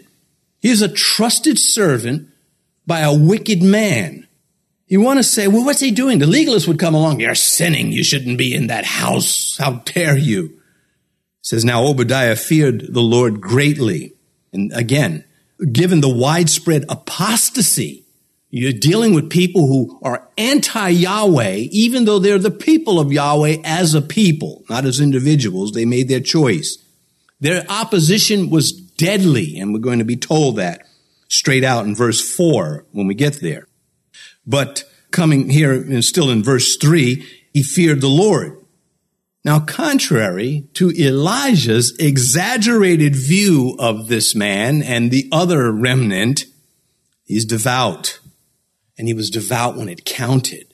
He 0.61 0.69
is 0.69 0.81
a 0.81 0.89
trusted 0.89 1.57
servant 1.57 2.29
by 2.85 2.99
a 3.01 3.17
wicked 3.17 3.61
man. 3.61 4.27
You 4.87 5.01
want 5.01 5.19
to 5.19 5.23
say, 5.23 5.47
well, 5.47 5.63
what's 5.63 5.79
he 5.79 5.91
doing? 5.91 6.19
The 6.19 6.25
legalist 6.25 6.67
would 6.67 6.79
come 6.79 6.95
along. 6.95 7.19
You're 7.19 7.35
sinning. 7.35 7.91
You 7.91 8.03
shouldn't 8.03 8.37
be 8.37 8.55
in 8.55 8.67
that 8.67 8.85
house. 8.85 9.57
How 9.57 9.83
dare 9.85 10.17
you? 10.17 10.45
It 10.45 10.51
says, 11.43 11.63
now 11.63 11.85
Obadiah 11.85 12.35
feared 12.35 12.93
the 12.93 13.01
Lord 13.01 13.39
greatly. 13.39 14.13
And 14.51 14.73
again, 14.73 15.23
given 15.71 16.01
the 16.01 16.09
widespread 16.09 16.85
apostasy, 16.89 18.03
you're 18.49 18.73
dealing 18.73 19.13
with 19.13 19.29
people 19.29 19.67
who 19.67 19.99
are 20.01 20.27
anti-Yahweh, 20.35 21.67
even 21.69 22.05
though 22.05 22.17
they're 22.17 22.39
the 22.39 22.49
people 22.49 22.99
of 22.99 23.13
Yahweh 23.13 23.57
as 23.63 23.93
a 23.93 24.01
people, 24.01 24.63
not 24.69 24.85
as 24.85 24.99
individuals. 24.99 25.71
They 25.71 25.85
made 25.85 26.09
their 26.09 26.19
choice. 26.19 26.83
Their 27.39 27.63
opposition 27.69 28.49
was 28.49 28.71
deadly, 28.99 29.57
and 29.57 29.73
we're 29.73 29.79
going 29.79 29.99
to 29.99 30.05
be 30.05 30.17
told 30.17 30.57
that 30.57 30.85
straight 31.29 31.63
out 31.63 31.85
in 31.85 31.95
verse 31.95 32.19
4 32.35 32.85
when 32.91 33.07
we 33.07 33.15
get 33.15 33.39
there. 33.41 33.65
But 34.45 34.83
coming 35.11 35.49
here 35.49 35.71
and 35.71 36.03
still 36.03 36.29
in 36.29 36.43
verse 36.43 36.75
3, 36.75 37.25
he 37.53 37.63
feared 37.63 38.01
the 38.01 38.07
Lord. 38.07 38.57
Now, 39.45 39.61
contrary 39.61 40.67
to 40.73 40.91
Elijah's 40.91 41.95
exaggerated 41.97 43.15
view 43.15 43.75
of 43.79 44.09
this 44.09 44.35
man 44.35 44.83
and 44.83 45.09
the 45.09 45.29
other 45.31 45.71
remnant, 45.71 46.43
he's 47.23 47.45
devout. 47.45 48.19
And 48.97 49.07
he 49.07 49.13
was 49.13 49.29
devout 49.29 49.77
when 49.77 49.87
it 49.87 50.03
counted. 50.03 50.73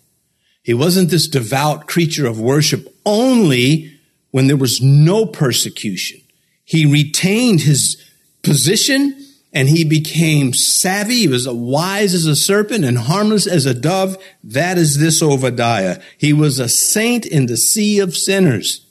He 0.63 0.73
wasn't 0.73 1.11
this 1.11 1.27
devout 1.27 1.87
creature 1.87 2.25
of 2.25 2.39
worship 2.39 2.91
only 3.05 3.99
when 4.31 4.47
there 4.47 4.57
was 4.57 4.81
no 4.81 5.27
persecution. 5.27 6.21
He 6.63 6.91
retained 6.91 7.61
his 7.61 8.01
position 8.45 9.25
and 9.51 9.69
he 9.69 9.85
became 9.85 10.53
savvy. 10.53 11.21
He 11.21 11.27
was 11.27 11.47
wise 11.47 12.13
as 12.13 12.25
a 12.25 12.35
serpent 12.35 12.83
and 12.83 12.97
harmless 12.97 13.47
as 13.47 13.65
a 13.65 13.73
dove. 13.73 14.17
That 14.43 14.77
is 14.77 14.99
this 14.99 15.21
Obadiah. 15.21 16.01
He 16.17 16.33
was 16.33 16.59
a 16.59 16.69
saint 16.69 17.25
in 17.25 17.45
the 17.45 17.57
sea 17.57 17.99
of 17.99 18.17
sinners. 18.17 18.85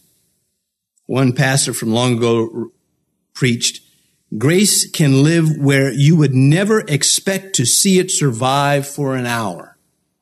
One 1.07 1.35
pastor 1.35 1.75
from 1.75 1.93
long 1.93 2.17
ago 2.17 2.73
preached, 3.35 3.83
grace 4.39 4.91
can 4.91 5.23
live 5.23 5.59
where 5.59 5.93
you 5.93 6.17
would 6.17 6.35
never 6.35 6.81
expect 6.81 7.57
to 7.57 7.67
see 7.67 7.99
it 7.99 8.11
survive 8.11 8.89
for 8.89 9.17
an 9.17 9.27
hour. 9.27 9.77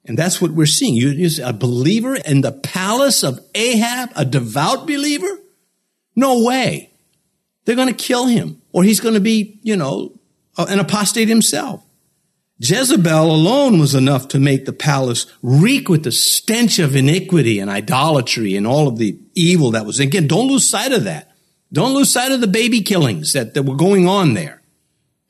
And 0.04 0.18
that's 0.18 0.40
what 0.40 0.50
we're 0.50 0.66
seeing. 0.66 0.94
You, 0.94 1.30
a 1.44 1.52
believer 1.52 2.16
in 2.16 2.40
the 2.40 2.50
palace 2.50 3.22
of 3.22 3.38
Ahab, 3.54 4.10
a 4.16 4.24
devout 4.24 4.88
believer? 4.88 5.38
No 6.16 6.44
way. 6.44 6.90
They're 7.64 7.76
going 7.76 7.86
to 7.86 7.94
kill 7.94 8.26
him 8.26 8.61
or 8.72 8.84
he's 8.84 9.00
going 9.00 9.14
to 9.14 9.20
be, 9.20 9.58
you 9.62 9.76
know, 9.76 10.12
an 10.56 10.78
apostate 10.78 11.28
himself. 11.28 11.84
Jezebel 12.58 13.30
alone 13.30 13.80
was 13.80 13.94
enough 13.94 14.28
to 14.28 14.38
make 14.38 14.66
the 14.66 14.72
palace 14.72 15.26
reek 15.42 15.88
with 15.88 16.04
the 16.04 16.12
stench 16.12 16.78
of 16.78 16.94
iniquity 16.94 17.58
and 17.58 17.68
idolatry 17.68 18.54
and 18.54 18.66
all 18.66 18.86
of 18.86 18.98
the 18.98 19.18
evil 19.34 19.72
that 19.72 19.84
was. 19.84 19.98
Again, 19.98 20.28
don't 20.28 20.46
lose 20.46 20.68
sight 20.68 20.92
of 20.92 21.04
that. 21.04 21.32
Don't 21.72 21.94
lose 21.94 22.12
sight 22.12 22.30
of 22.30 22.40
the 22.40 22.46
baby 22.46 22.82
killings 22.82 23.32
that, 23.32 23.54
that 23.54 23.64
were 23.64 23.74
going 23.74 24.06
on 24.06 24.34
there. 24.34 24.62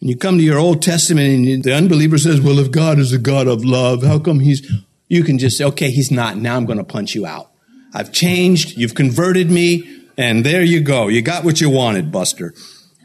And 0.00 0.10
you 0.10 0.16
come 0.16 0.36
to 0.36 0.44
your 0.44 0.58
Old 0.58 0.82
Testament 0.82 1.46
and 1.48 1.62
the 1.62 1.72
unbeliever 1.72 2.18
says, 2.18 2.40
well, 2.40 2.58
if 2.58 2.70
God 2.70 2.98
is 2.98 3.12
a 3.12 3.18
God 3.18 3.46
of 3.46 3.64
love, 3.64 4.02
how 4.02 4.18
come 4.18 4.40
he's, 4.40 4.70
you 5.08 5.22
can 5.22 5.38
just 5.38 5.56
say, 5.56 5.64
okay, 5.64 5.90
he's 5.90 6.10
not. 6.10 6.36
Now 6.36 6.56
I'm 6.56 6.66
going 6.66 6.78
to 6.78 6.84
punch 6.84 7.14
you 7.14 7.24
out. 7.24 7.50
I've 7.94 8.12
changed. 8.12 8.76
You've 8.76 8.94
converted 8.94 9.50
me. 9.50 10.00
And 10.18 10.44
there 10.44 10.62
you 10.62 10.80
go. 10.80 11.08
You 11.08 11.22
got 11.22 11.44
what 11.44 11.60
you 11.60 11.70
wanted, 11.70 12.12
Buster. 12.12 12.52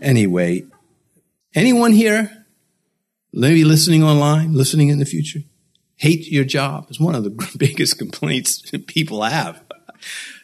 Anyway, 0.01 0.63
Anyone 1.57 1.93
here, 1.93 2.45
maybe 3.33 3.63
listening 3.63 4.03
online, 4.03 4.53
listening 4.53 4.89
in 4.89 4.99
the 4.99 5.05
future, 5.05 5.39
hate 5.95 6.27
your 6.31 6.43
job? 6.43 6.85
It's 6.87 6.99
one 6.99 7.15
of 7.15 7.23
the 7.23 7.31
biggest 7.57 7.97
complaints 7.97 8.61
people 8.85 9.23
have. 9.23 9.59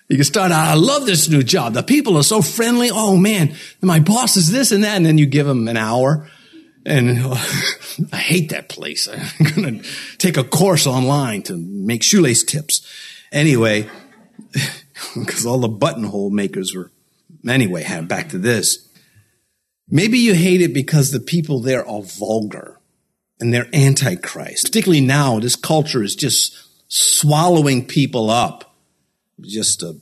You 0.09 0.15
can 0.17 0.25
start 0.25 0.51
out, 0.51 0.69
I 0.69 0.73
love 0.73 1.05
this 1.05 1.29
new 1.29 1.43
job. 1.43 1.73
The 1.73 1.83
people 1.83 2.17
are 2.17 2.23
so 2.23 2.41
friendly. 2.41 2.89
Oh 2.91 3.15
man, 3.15 3.55
my 3.79 3.99
boss 3.99 4.37
is 4.37 4.51
this 4.51 4.71
and 4.71 4.83
that. 4.83 4.97
And 4.97 5.05
then 5.05 5.19
you 5.19 5.27
give 5.27 5.45
them 5.45 5.67
an 5.67 5.77
hour 5.77 6.27
and 6.83 7.19
oh, 7.21 7.33
I 8.11 8.17
hate 8.17 8.49
that 8.49 8.69
place. 8.69 9.07
I'm 9.39 9.61
going 9.61 9.81
to 9.81 10.17
take 10.17 10.37
a 10.37 10.43
course 10.43 10.87
online 10.87 11.43
to 11.43 11.55
make 11.55 12.01
shoelace 12.01 12.43
tips. 12.43 12.81
Anyway, 13.31 13.87
because 15.15 15.45
all 15.45 15.59
the 15.59 15.67
buttonhole 15.67 16.31
makers 16.31 16.73
were, 16.73 16.91
anyway, 17.47 17.83
back 18.01 18.29
to 18.29 18.39
this. 18.39 18.89
Maybe 19.89 20.17
you 20.17 20.33
hate 20.33 20.61
it 20.61 20.73
because 20.73 21.11
the 21.11 21.19
people 21.19 21.59
there 21.59 21.87
are 21.87 22.01
vulgar 22.01 22.79
and 23.39 23.53
they're 23.53 23.69
antichrist. 23.73 24.65
Particularly 24.65 25.01
now, 25.01 25.39
this 25.39 25.55
culture 25.55 26.01
is 26.01 26.15
just 26.15 26.55
swallowing 26.87 27.85
people 27.85 28.29
up. 28.29 28.75
Just 29.41 29.83
a 29.83 29.99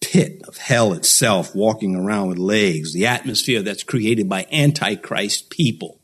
pit 0.00 0.42
of 0.48 0.56
hell 0.56 0.92
itself 0.92 1.54
walking 1.54 1.94
around 1.94 2.28
with 2.28 2.38
legs, 2.38 2.92
the 2.92 3.06
atmosphere 3.06 3.62
that's 3.62 3.82
created 3.82 4.28
by 4.28 4.46
antichrist 4.50 5.50
people. 5.50 6.00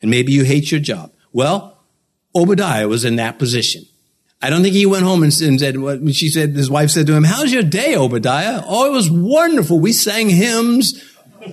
And 0.00 0.10
maybe 0.10 0.32
you 0.32 0.44
hate 0.44 0.70
your 0.70 0.80
job. 0.80 1.12
Well, 1.32 1.78
Obadiah 2.34 2.88
was 2.88 3.04
in 3.04 3.16
that 3.16 3.38
position. 3.38 3.84
I 4.40 4.50
don't 4.50 4.62
think 4.62 4.74
he 4.74 4.86
went 4.86 5.04
home 5.04 5.22
and 5.24 5.34
said, 5.34 5.78
what 5.78 6.14
she 6.14 6.30
said, 6.30 6.50
his 6.50 6.70
wife 6.70 6.90
said 6.90 7.06
to 7.08 7.14
him, 7.14 7.24
how's 7.24 7.52
your 7.52 7.64
day, 7.64 7.96
Obadiah? 7.96 8.62
Oh, 8.64 8.86
it 8.86 8.92
was 8.92 9.10
wonderful. 9.10 9.80
We 9.80 9.92
sang 9.92 10.28
hymns. 10.28 11.02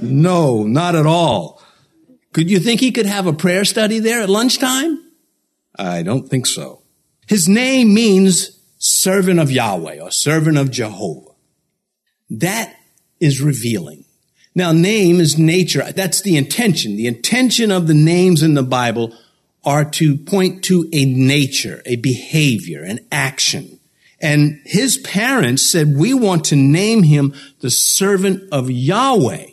No, 0.02 0.64
not 0.64 0.96
at 0.96 1.06
all. 1.06 1.62
Could 2.34 2.50
you 2.50 2.60
think 2.60 2.80
he 2.82 2.92
could 2.92 3.06
have 3.06 3.28
a 3.28 3.34
prayer 3.34 3.66
study 3.66 4.00
there 4.00 4.22
at 4.22 4.30
lunchtime? 4.30 5.02
I 5.78 6.04
don't 6.04 6.28
think 6.28 6.48
so. 6.48 6.82
His 7.28 7.48
name 7.48 7.94
means 7.94 8.60
servant 8.78 9.40
of 9.40 9.52
Yahweh 9.52 10.00
or 10.00 10.12
servant 10.12 10.58
of 10.58 10.72
Jehovah. 10.72 11.32
That 12.30 12.76
is 13.20 13.42
revealing. 13.42 14.06
Now, 14.54 14.72
name 14.72 15.20
is 15.20 15.38
nature. 15.38 15.84
That's 15.92 16.22
the 16.22 16.38
intention. 16.38 16.96
The 16.96 17.08
intention 17.08 17.72
of 17.72 17.88
the 17.88 17.94
names 17.94 18.42
in 18.42 18.54
the 18.54 18.64
Bible 18.64 19.14
are 19.64 19.84
to 19.92 20.16
point 20.18 20.64
to 20.66 20.88
a 20.94 21.06
nature, 21.06 21.82
a 21.86 21.96
behavior, 21.98 22.84
an 22.84 23.00
action. 23.12 23.80
And 24.22 24.62
his 24.66 24.98
parents 24.98 25.62
said, 25.64 25.96
we 25.96 26.14
want 26.14 26.46
to 26.46 26.56
name 26.56 27.04
him 27.04 27.34
the 27.60 27.70
servant 27.70 28.44
of 28.52 28.72
Yahweh. 28.72 29.48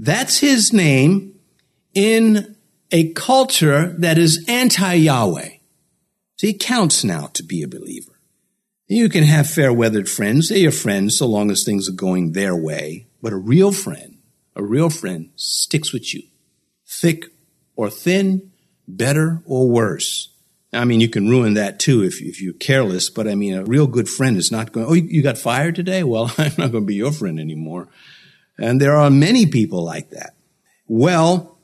That's 0.00 0.38
his 0.38 0.72
name 0.72 1.34
in 1.92 2.54
a 2.92 3.12
culture 3.14 3.96
that 3.98 4.16
is 4.16 4.44
anti-Yahweh. 4.46 5.48
See, 6.36 6.46
he 6.46 6.54
counts 6.54 7.02
now 7.02 7.30
to 7.34 7.42
be 7.42 7.62
a 7.62 7.68
believer. 7.68 8.12
You 8.86 9.08
can 9.08 9.24
have 9.24 9.50
fair 9.50 9.72
weathered 9.72 10.08
friends. 10.08 10.48
They're 10.48 10.58
your 10.58 10.70
friends 10.70 11.18
so 11.18 11.26
long 11.26 11.50
as 11.50 11.64
things 11.64 11.88
are 11.88 11.96
going 11.96 12.32
their 12.32 12.54
way. 12.54 13.06
But 13.20 13.32
a 13.32 13.36
real 13.36 13.72
friend, 13.72 14.18
a 14.54 14.62
real 14.62 14.88
friend 14.88 15.30
sticks 15.34 15.92
with 15.92 16.14
you. 16.14 16.22
Thick 16.86 17.24
or 17.74 17.90
thin, 17.90 18.52
better 18.86 19.42
or 19.46 19.68
worse. 19.68 20.32
I 20.72 20.84
mean, 20.84 21.00
you 21.00 21.08
can 21.08 21.28
ruin 21.28 21.54
that 21.54 21.80
too 21.80 22.04
if, 22.04 22.22
if 22.22 22.40
you're 22.40 22.52
careless, 22.52 23.10
but 23.10 23.26
I 23.26 23.34
mean, 23.34 23.54
a 23.54 23.64
real 23.64 23.88
good 23.88 24.08
friend 24.08 24.36
is 24.36 24.52
not 24.52 24.70
going, 24.70 24.86
oh, 24.86 24.94
you 24.94 25.22
got 25.22 25.38
fired 25.38 25.74
today? 25.74 26.04
Well, 26.04 26.32
I'm 26.38 26.52
not 26.56 26.70
going 26.70 26.84
to 26.84 26.86
be 26.86 26.94
your 26.94 27.12
friend 27.12 27.40
anymore. 27.40 27.88
And 28.58 28.80
there 28.80 28.96
are 28.96 29.10
many 29.10 29.46
people 29.46 29.84
like 29.84 30.10
that. 30.10 30.34
Well, 30.88 31.58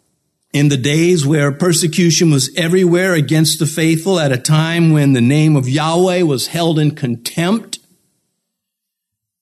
in 0.52 0.68
the 0.68 0.76
days 0.76 1.26
where 1.26 1.50
persecution 1.50 2.30
was 2.30 2.54
everywhere 2.56 3.14
against 3.14 3.58
the 3.58 3.66
faithful, 3.66 4.20
at 4.20 4.30
a 4.30 4.38
time 4.38 4.92
when 4.92 5.12
the 5.12 5.20
name 5.20 5.56
of 5.56 5.68
Yahweh 5.68 6.22
was 6.22 6.46
held 6.46 6.78
in 6.78 6.92
contempt, 6.92 7.80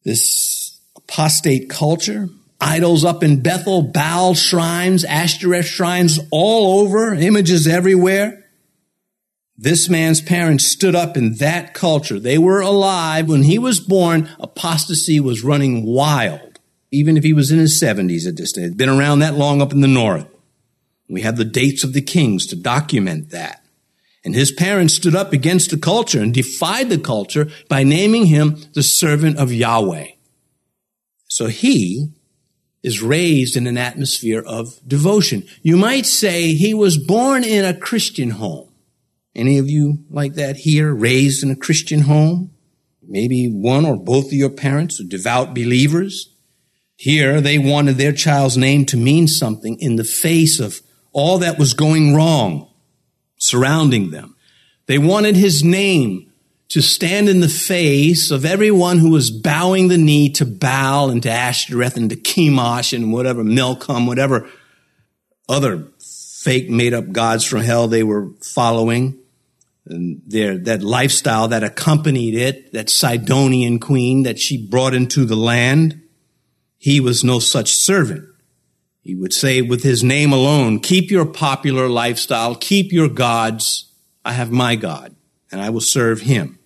this 0.05 0.81
apostate 0.97 1.69
culture, 1.69 2.31
idols 2.61 3.05
up 3.05 3.23
in 3.23 3.43
Bethel, 3.43 3.83
Baal 3.83 4.35
shrines, 4.35 5.05
Ashtoreth 5.05 5.67
shrines 5.67 6.19
all 6.31 6.81
over, 6.81 7.13
images 7.13 7.67
everywhere. 7.67 8.39
This 9.59 9.91
man's 9.91 10.23
parents 10.23 10.67
stood 10.67 10.95
up 10.95 11.17
in 11.17 11.35
that 11.35 11.75
culture. 11.75 12.19
They 12.19 12.39
were 12.39 12.61
alive. 12.61 13.29
When 13.29 13.43
he 13.43 13.59
was 13.59 13.81
born, 13.81 14.31
apostasy 14.41 15.21
was 15.21 15.45
running 15.45 15.85
wild 15.85 16.52
even 16.93 17.17
if 17.17 17.25
he 17.25 17.33
was 17.33 17.51
in 17.51 17.59
his 17.59 17.83
70s 17.83 18.29
at 18.29 18.37
this 18.37 18.51
stage, 18.51 18.65
had 18.65 18.77
been 18.77 18.89
around 18.89 19.19
that 19.19 19.35
long 19.35 19.61
up 19.61 19.73
in 19.73 19.81
the 19.81 19.89
north. 19.89 20.27
We 21.09 21.23
have 21.23 21.37
the 21.37 21.45
dates 21.45 21.83
of 21.83 21.95
the 21.95 22.03
kings 22.03 22.47
to 22.47 22.57
document 22.57 23.31
that. 23.31 23.65
And 24.25 24.35
his 24.35 24.53
parents 24.53 24.95
stood 24.95 25.17
up 25.17 25.33
against 25.33 25.71
the 25.71 25.79
culture 25.79 26.21
and 26.21 26.33
defied 26.33 26.91
the 26.91 26.99
culture 26.99 27.49
by 27.69 27.83
naming 27.83 28.27
him 28.27 28.59
the 28.75 28.83
servant 28.83 29.39
of 29.39 29.53
Yahweh. 29.53 30.09
So 31.27 31.47
he 31.47 32.13
is 32.83 33.03
raised 33.03 33.57
in 33.57 33.67
an 33.67 33.79
atmosphere 33.79 34.43
of 34.47 34.79
devotion. 34.87 35.45
You 35.63 35.77
might 35.77 36.07
say 36.07 36.55
he 36.55 36.75
was 36.75 36.99
born 36.99 37.43
in 37.43 37.65
a 37.65 37.77
Christian 37.77 38.31
home. 38.31 38.69
Any 39.35 39.59
of 39.59 39.71
you 39.71 40.05
like 40.11 40.35
that 40.35 40.57
here, 40.57 40.93
raised 40.93 41.43
in 41.43 41.51
a 41.51 41.57
Christian 41.57 42.03
home? 42.03 42.51
Maybe 43.03 43.49
one 43.49 43.87
or 43.87 43.97
both 43.97 44.27
of 44.27 44.33
your 44.35 44.51
parents 44.51 45.01
are 45.01 45.05
devout 45.05 45.55
believers. 45.55 46.32
Here, 47.03 47.41
they 47.41 47.59
wanted 47.59 47.97
their 47.97 48.13
child's 48.13 48.57
name 48.57 48.87
to 48.87 48.97
mean 48.97 49.27
something 49.27 49.77
in 49.81 49.97
the 49.97 50.05
face 50.05 50.61
of 50.61 50.81
all 51.11 51.39
that 51.39 51.59
was 51.59 51.75
going 51.75 52.15
wrong 52.15 52.71
surrounding 53.39 54.13
them. 54.13 54.37
They 54.87 54.99
wanted 54.99 55.35
his 55.35 55.65
name 55.65 56.31
to 56.69 56.81
stand 56.81 57.29
in 57.29 57.41
the 57.41 57.49
face 57.49 58.31
of 58.31 58.45
everyone 58.45 59.01
who 59.01 59.11
was 59.11 59.33
bowing 59.33 59.89
the 59.89 59.99
knee 59.99 60.31
to 60.35 60.45
Baal 60.45 61.11
and 61.11 61.21
to 61.25 61.29
Ashtoreth 61.29 61.97
and 61.97 62.09
to 62.09 62.15
Chemosh 62.15 62.93
and 62.93 63.13
whatever, 63.13 63.43
Milcom, 63.43 64.07
whatever 64.07 64.49
other 65.49 65.89
fake 65.99 66.71
made 66.71 66.95
up 66.95 67.11
gods 67.11 67.45
from 67.45 67.63
hell 67.63 67.89
they 67.89 68.05
were 68.05 68.29
following. 68.45 69.19
And 69.87 70.23
their, 70.25 70.57
that 70.57 70.85
lifestyle 70.85 71.49
that 71.49 71.65
accompanied 71.65 72.37
it, 72.37 72.73
that 72.75 72.91
Sidonian 72.91 73.81
queen 73.81 74.23
that 74.23 74.39
she 74.39 74.69
brought 74.69 74.95
into 74.95 75.25
the 75.25 75.35
land. 75.35 75.99
He 76.83 76.99
was 76.99 77.23
no 77.23 77.39
such 77.39 77.73
servant. 77.73 78.29
He 79.03 79.15
would 79.15 79.33
say 79.33 79.63
with 79.63 79.85
his 79.85 80.03
name 80.03 80.33
alone, 80.33 80.81
keep 80.81 81.13
your 81.13 81.25
popular 81.25 81.89
lifestyle, 81.89 82.57
keep 82.57 82.91
your 82.91 83.09
gods. 83.09 83.89
I 84.25 84.33
have 84.33 84.51
my 84.51 84.75
God 84.75 85.15
and 85.53 85.61
I 85.61 85.71
will 85.71 85.81
serve 85.81 86.23
him. 86.23 86.59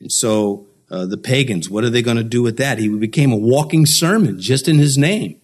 And 0.00 0.12
so 0.12 0.66
uh, 0.90 1.06
the 1.06 1.16
pagans, 1.16 1.70
what 1.70 1.82
are 1.82 1.88
they 1.88 2.02
going 2.02 2.18
to 2.18 2.22
do 2.22 2.42
with 2.42 2.58
that? 2.58 2.76
He 2.76 2.90
became 2.90 3.32
a 3.32 3.36
walking 3.38 3.86
sermon 3.86 4.38
just 4.38 4.68
in 4.68 4.76
his 4.76 4.98
name. 4.98 5.40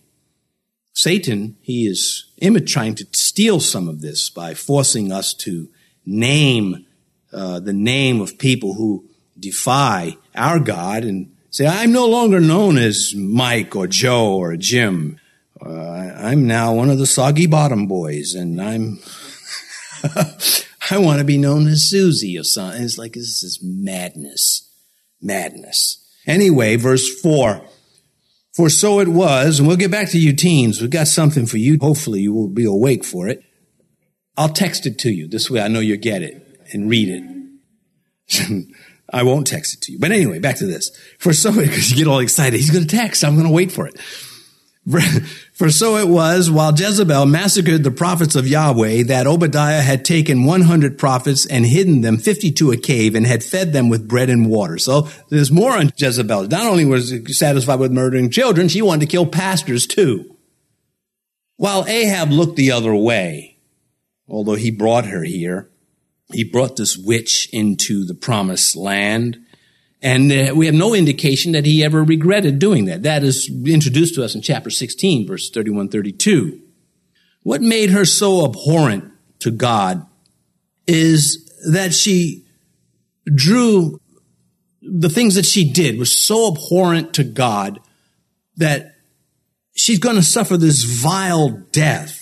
Satan, 0.93 1.57
he 1.63 1.87
is 1.87 2.31
trying 2.67 2.95
to 2.97 3.07
steal 3.15 3.59
some 3.59 3.89
of 3.89 4.03
this 4.03 4.29
by 4.29 4.53
forcing 4.53 5.11
us 5.11 5.33
to 5.33 5.71
name 6.05 6.85
uh, 7.33 7.59
the 7.61 7.73
name 7.73 8.21
of 8.21 8.37
people 8.37 8.75
who 8.75 9.09
defy 9.41 10.19
our 10.35 10.59
God 10.59 11.05
and 11.05 11.33
say, 11.51 11.67
I'm 11.67 11.93
no 11.93 12.07
longer 12.07 12.41
known 12.41 12.79
as 12.79 13.15
Mike 13.17 13.75
or 13.77 13.87
Joe 13.87 14.35
or 14.37 14.57
Jim. 14.57 15.19
Uh, 15.65 15.71
I'm 15.71 16.47
now 16.47 16.75
one 16.75 16.91
of 16.91 16.99
the 16.99 17.07
soggy 17.07 17.47
bottom 17.47 17.87
boys 17.87 18.35
and 18.35 18.61
I'm 18.61 19.01
I 20.91 20.99
want 20.99 21.19
to 21.19 21.25
be 21.25 21.39
known 21.39 21.67
as 21.67 21.89
Susie 21.89 22.39
or 22.39 22.45
something. 22.45 22.83
It's 22.83 22.99
like, 22.99 23.13
this 23.13 23.43
is 23.43 23.61
madness. 23.63 24.71
Madness. 25.21 26.05
Anyway, 26.27 26.77
verse 26.77 27.21
4. 27.21 27.63
For 28.55 28.69
so 28.69 29.01
it 29.01 29.09
was, 29.09 29.59
and 29.59 29.69
we'll 29.69 29.77
get 29.77 29.91
back 29.91 30.09
to 30.11 30.19
you 30.19 30.35
teens. 30.35 30.81
We've 30.81 30.91
got 30.91 31.09
something 31.09 31.47
for 31.47 31.59
you. 31.59 31.79
Hopefully 31.81 32.21
you 32.21 32.33
will 32.33 32.49
be 32.49 32.65
awake 32.65 33.05
for 33.05 33.29
it. 33.29 33.43
I'll 34.37 34.49
text 34.49 34.87
it 34.87 34.99
to 35.01 35.11
you. 35.11 35.29
This 35.29 35.51
way 35.51 35.61
I 35.61 35.69
know 35.69 35.81
you'll 35.81 35.99
get 35.99 36.23
it 36.23 36.67
and 36.73 36.89
read 36.89 37.09
it. 37.09 38.67
I 39.11 39.23
won't 39.23 39.47
text 39.47 39.75
it 39.75 39.81
to 39.83 39.93
you. 39.93 39.99
But 39.99 40.13
anyway, 40.13 40.39
back 40.39 40.57
to 40.57 40.67
this. 40.67 40.91
For 41.19 41.33
so, 41.33 41.53
because 41.57 41.91
you 41.91 41.97
get 41.97 42.07
all 42.07 42.19
excited. 42.19 42.57
He's 42.57 42.71
going 42.71 42.87
to 42.87 42.97
text. 42.97 43.25
I'm 43.25 43.35
going 43.35 43.47
to 43.47 43.53
wait 43.53 43.73
for 43.73 43.87
it. 43.87 43.99
For 45.53 45.71
so 45.71 45.97
it 45.97 46.09
was 46.09 46.51
while 46.51 46.73
Jezebel 46.75 47.27
massacred 47.27 47.85
the 47.85 47.91
prophets 47.91 48.35
of 48.35 48.49
Yahweh 48.49 49.03
that 49.05 49.27
Obadiah 49.27 49.83
had 49.83 50.05
taken 50.05 50.45
100 50.45 50.97
prophets 50.97 51.45
and 51.45 51.67
hidden 51.67 52.01
them 52.01 52.17
50 52.17 52.53
to 52.53 52.71
a 52.71 52.77
cave 52.77 53.15
and 53.15 53.27
had 53.27 53.45
fed 53.45 53.75
them 53.75 53.91
with 53.91 54.09
bread 54.09 54.31
and 54.31 54.49
water. 54.49 54.79
So 54.79 55.09
there's 55.29 55.53
more 55.53 55.73
on 55.73 55.93
Jezebel. 55.97 56.49
Not 56.49 56.67
only 56.67 56.87
was 56.87 57.11
she 57.11 57.33
satisfied 57.35 57.81
with 57.81 57.93
murdering 57.93 58.31
children, 58.31 58.69
she 58.69 58.81
wanted 58.81 59.01
to 59.01 59.11
kill 59.11 59.27
pastors 59.27 59.87
too. 59.87 60.37
While 61.57 61.85
Ahab 61.87 62.31
looked 62.31 62.57
the 62.57 62.71
other 62.71 62.95
way, 62.95 63.59
although 64.27 64.55
he 64.55 64.71
brought 64.71 65.07
her 65.07 65.25
here, 65.25 65.69
he 66.33 66.45
brought 66.45 66.77
this 66.77 66.97
witch 66.97 67.49
into 67.53 68.05
the 68.05 68.15
promised 68.15 68.77
land 68.77 69.39
and 70.01 70.31
uh, 70.31 70.53
we 70.55 70.67
have 70.67 70.75
no 70.75 70.95
indication 70.95 71.53
that 71.53 71.67
he 71.67 71.85
ever 71.85 72.05
regretted 72.05 72.59
doing 72.59 72.85
that. 72.85 73.03
That 73.03 73.25
is 73.25 73.51
introduced 73.67 74.15
to 74.15 74.25
us 74.25 74.35
in 74.35 74.43
chapter 74.43 74.71
16, 74.71 75.27
verse 75.27 75.51
31, 75.51 75.89
32. 75.89 76.61
What 77.43 77.63
made 77.63 77.91
her 77.91 78.05
so 78.05 78.45
abhorrent 78.45 79.13
to 79.41 79.51
God 79.51 80.07
is 80.87 81.51
that 81.73 81.93
she 81.93 82.47
drew 83.25 84.01
the 84.81 85.09
things 85.09 85.35
that 85.35 85.45
she 85.45 85.71
did 85.71 85.99
was 85.99 86.17
so 86.17 86.53
abhorrent 86.53 87.15
to 87.15 87.25
God 87.25 87.81
that 88.57 88.95
she's 89.75 89.99
going 89.99 90.17
to 90.17 90.23
suffer 90.23 90.57
this 90.57 90.85
vile 90.85 91.51
death 91.73 92.18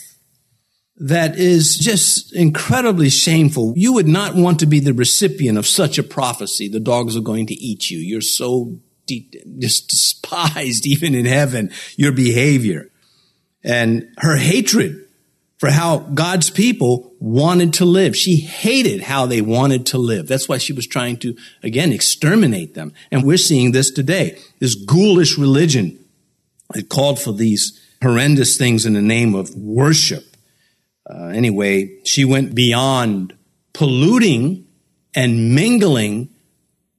that 0.99 1.39
is 1.39 1.77
just 1.77 2.35
incredibly 2.35 3.11
shameful. 3.11 3.75
You 3.77 3.93
would 3.95 4.09
not 4.09 4.35
want 4.35 4.61
to 4.61 4.67
be 4.67 4.81
the 4.81 4.95
recipient 4.95 5.59
of 5.59 5.67
such 5.67 5.99
a 5.99 6.03
prophecy. 6.03 6.69
The 6.69 6.81
dogs 6.81 7.17
are 7.17 7.23
going 7.23 7.47
to 7.49 7.55
eat 7.55 7.91
you. 7.91 7.99
You're 7.99 8.23
so 8.23 8.79
de- 9.07 9.29
just 9.59 9.89
despised 9.89 10.87
even 10.87 11.15
in 11.15 11.27
heaven, 11.27 11.71
your 11.97 12.13
behavior. 12.13 12.91
And 13.63 14.09
her 14.19 14.37
hatred 14.37 15.07
for 15.59 15.71
how 15.71 15.99
God's 15.99 16.51
people 16.51 17.15
wanted 17.19 17.75
to 17.75 17.85
live. 17.85 18.17
She 18.17 18.37
hated 18.37 19.03
how 19.03 19.27
they 19.27 19.41
wanted 19.41 19.87
to 19.87 19.99
live. 19.99 20.29
That's 20.29 20.49
why 20.49 20.59
she 20.59 20.73
was 20.73 20.87
trying 20.87 21.17
to, 21.19 21.37
again, 21.63 21.93
exterminate 21.93 22.75
them. 22.75 22.93
And 23.11 23.25
we're 23.25 23.39
seeing 23.39 23.73
this 23.73 23.91
today. 23.91 24.39
This 24.61 24.75
ghoulish 24.75 25.37
religion 25.37 25.99
that 26.75 26.89
called 26.89 27.19
for 27.19 27.33
these 27.33 27.81
horrendous 28.03 28.57
things 28.57 28.87
in 28.87 28.93
the 28.93 29.03
name 29.03 29.35
of 29.35 29.55
worship 29.55 30.26
uh, 31.09 31.27
anyway, 31.27 32.01
she 32.05 32.25
went 32.25 32.55
beyond 32.55 33.37
polluting 33.73 34.67
and 35.15 35.55
mingling 35.55 36.31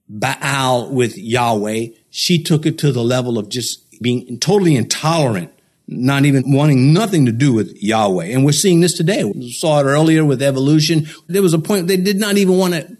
Baal 0.08 0.90
with 0.90 1.18
Yahweh. 1.18 1.88
She 2.10 2.42
took 2.42 2.64
it 2.64 2.78
to 2.78 2.92
the 2.92 3.02
level 3.02 3.38
of 3.38 3.48
just 3.48 4.00
being 4.00 4.38
totally 4.38 4.76
intolerant, 4.76 5.52
not 5.86 6.24
even 6.24 6.44
wanting 6.46 6.92
nothing 6.92 7.26
to 7.26 7.32
do 7.32 7.52
with 7.52 7.76
Yahweh. 7.82 8.26
And 8.26 8.44
we're 8.44 8.52
seeing 8.52 8.80
this 8.80 8.96
today. 8.96 9.24
We 9.24 9.52
saw 9.52 9.80
it 9.80 9.84
earlier 9.84 10.24
with 10.24 10.40
evolution. 10.40 11.06
There 11.26 11.42
was 11.42 11.52
a 11.52 11.58
point 11.58 11.86
they 11.86 11.96
did 11.96 12.18
not 12.18 12.38
even 12.38 12.56
want 12.56 12.74
to 12.74 12.96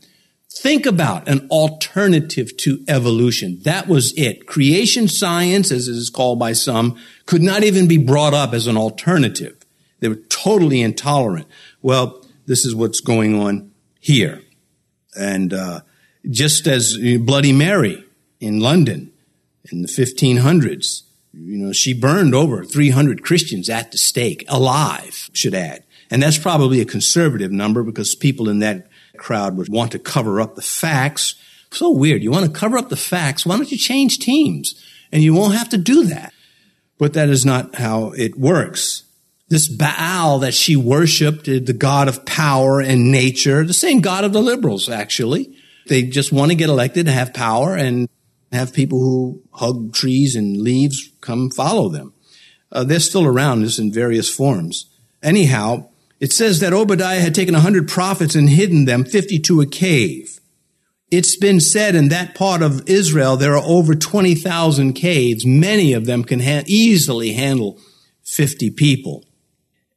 think 0.51 0.87
about 0.87 1.29
an 1.29 1.49
alternative 1.51 2.55
to 2.59 2.85
evolution. 2.89 3.61
That 3.63 3.89
was 3.89 4.13
it. 4.17 4.47
Creation 4.47 5.09
science, 5.09 5.71
as 5.71 5.89
it 5.89 5.93
is 5.93 6.11
called 6.11 6.39
by 6.39 6.53
some, 6.53 6.99
could 7.27 7.43
not 7.43 7.65
even 7.65 7.89
be 7.89 7.99
brought 7.99 8.35
up 8.35 8.53
as 8.53 8.67
an 8.67 8.77
alternative. 8.77 9.58
They 10.01 10.09
were 10.09 10.17
totally 10.29 10.81
intolerant. 10.81 11.47
Well, 11.83 12.25
this 12.47 12.65
is 12.65 12.75
what's 12.75 13.01
going 13.01 13.39
on 13.41 13.73
here. 14.01 14.43
And 15.19 15.53
uh, 15.53 15.81
just 16.31 16.67
as 16.67 16.97
Bloody 17.21 17.53
Mary 17.53 18.05
in 18.41 18.61
London 18.61 19.13
in 19.71 19.83
the 19.83 19.89
1500s, 19.89 21.03
you 21.33 21.59
know, 21.59 21.73
she 21.73 21.93
burned 21.93 22.35
over 22.35 22.65
300 22.65 23.23
Christians 23.23 23.69
at 23.69 23.93
the 23.93 23.99
stake, 23.99 24.45
alive, 24.49 25.31
should 25.33 25.55
add. 25.55 25.85
And 26.11 26.23
that's 26.23 26.39
probably 26.39 26.81
a 26.81 26.87
conservative 26.87 27.53
number 27.53 27.83
because 27.83 28.15
people 28.15 28.49
in 28.49 28.61
that 28.61 28.89
crowd 29.19 29.57
would 29.57 29.69
want 29.69 29.93
to 29.93 29.99
cover 29.99 30.41
up 30.41 30.55
the 30.55 30.63
facts. 30.63 31.35
So 31.71 31.91
weird. 31.91 32.23
You 32.23 32.31
want 32.31 32.47
to 32.47 32.59
cover 32.59 32.79
up 32.79 32.89
the 32.89 32.97
facts. 32.97 33.45
Why 33.45 33.57
don't 33.57 33.71
you 33.71 33.77
change 33.77 34.19
teams? 34.19 34.83
And 35.13 35.23
you 35.23 35.35
won't 35.35 35.55
have 35.55 35.69
to 35.71 35.79
do 35.79 36.05
that. 36.05 36.33
But 36.97 37.13
that 37.13 37.29
is 37.29 37.45
not 37.45 37.77
how 37.77 38.13
it 38.17 38.39
works. 38.39 39.05
This 39.49 39.69
Baal 39.69 40.41
that 40.41 40.55
she 40.55 40.77
worshiped, 40.77 41.47
the 41.47 41.77
God 41.77 42.09
of 42.09 42.27
power 42.27 42.81
and 42.81 43.11
nature, 43.11 43.65
the 43.65 43.73
same 43.73 44.01
God 44.01 44.25
of 44.25 44.33
the 44.33 44.43
liberals, 44.43 44.89
actually. 44.89 45.57
They 45.87 46.03
just 46.03 46.33
want 46.33 46.51
to 46.51 46.57
get 46.57 46.69
elected 46.69 47.07
to 47.07 47.13
have 47.13 47.33
power 47.33 47.75
and 47.75 48.09
have 48.53 48.75
people 48.75 48.99
who 48.99 49.43
hug 49.53 49.95
trees 49.95 50.37
and 50.37 50.59
leaves 50.59 51.13
come 51.21 51.51
follow 51.51 51.89
them. 51.89 52.13
Uh, 52.71 52.85
they're 52.85 53.01
still 53.01 53.25
around 53.25 53.63
this 53.63 53.79
in 53.79 53.93
various 53.93 54.29
forms. 54.29 54.91
Anyhow, 55.23 55.89
it 56.21 56.33
says 56.33 56.61
that 56.61 56.73
Obadiah 56.73 57.21
had 57.21 57.35
taken 57.35 57.55
a 57.55 57.61
hundred 57.61 57.89
prophets 57.89 58.35
and 58.35 58.49
hidden 58.51 58.85
them, 58.85 59.05
50 59.05 59.39
to 59.41 59.61
a 59.61 59.67
cave. 59.67 60.41
It's 61.11 61.37
been 61.37 61.61
said 61.61 61.95
in 61.95 62.09
that 62.11 62.35
part 62.35 62.61
of 62.61 62.87
Israel 62.87 63.37
there 63.37 63.57
are 63.57 63.65
over 63.65 63.95
20,000 63.95 64.93
caves. 64.93 65.47
Many 65.47 65.95
of 65.95 66.05
them 66.05 66.23
can 66.23 66.41
ha- 66.41 66.65
easily 66.67 67.33
handle 67.33 67.79
50 68.25 68.71
people. 68.73 69.25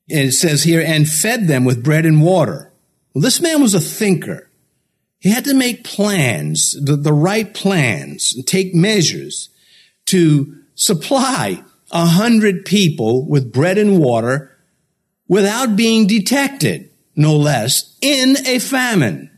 And 0.09 0.29
it 0.29 0.33
says 0.33 0.63
here, 0.63 0.83
and 0.85 1.07
fed 1.07 1.47
them 1.47 1.63
with 1.63 1.83
bread 1.83 2.05
and 2.05 2.21
water. 2.21 2.71
Well, 3.13 3.21
this 3.21 3.41
man 3.41 3.61
was 3.61 3.73
a 3.73 3.79
thinker. 3.79 4.49
He 5.19 5.29
had 5.29 5.45
to 5.45 5.53
make 5.53 5.83
plans, 5.83 6.75
the, 6.83 6.95
the 6.95 7.13
right 7.13 7.53
plans, 7.53 8.33
and 8.35 8.45
take 8.45 8.73
measures 8.73 9.49
to 10.07 10.57
supply 10.75 11.63
a 11.91 12.05
hundred 12.05 12.65
people 12.65 13.27
with 13.27 13.53
bread 13.53 13.77
and 13.77 13.99
water 13.99 14.57
without 15.27 15.75
being 15.75 16.07
detected, 16.07 16.89
no 17.15 17.35
less, 17.35 17.97
in 18.01 18.35
a 18.47 18.59
famine. 18.59 19.29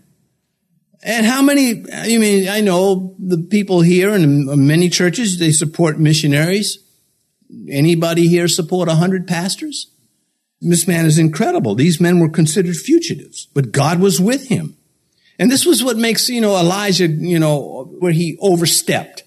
And 1.04 1.26
how 1.26 1.42
many, 1.42 1.84
I 1.92 2.18
mean, 2.18 2.48
I 2.48 2.62
know 2.62 3.16
the 3.20 3.38
people 3.38 3.82
here 3.82 4.14
and 4.14 4.46
many 4.66 4.90
churches, 4.90 5.38
they 5.38 5.52
support 5.52 6.00
missionaries. 6.00 6.78
Anybody 7.70 8.28
here 8.28 8.48
support 8.48 8.88
a 8.88 8.96
hundred 8.96 9.28
pastors? 9.28 9.93
This 10.64 10.88
man 10.88 11.06
is 11.06 11.20
incredible. 11.20 11.76
These 11.76 12.00
men 12.00 12.20
were 12.20 12.30
considered 12.30 12.76
fugitives, 12.76 13.48
but 13.54 13.72
God 13.72 14.00
was 14.00 14.22
with 14.22 14.48
him. 14.48 14.78
And 15.38 15.52
this 15.52 15.66
was 15.66 15.84
what 15.84 15.98
makes, 15.98 16.30
you 16.30 16.40
know, 16.40 16.56
Elijah, 16.58 17.08
you 17.08 17.40
know, 17.40 17.86
where 18.00 18.12
he 18.12 18.38
overstepped, 18.40 19.24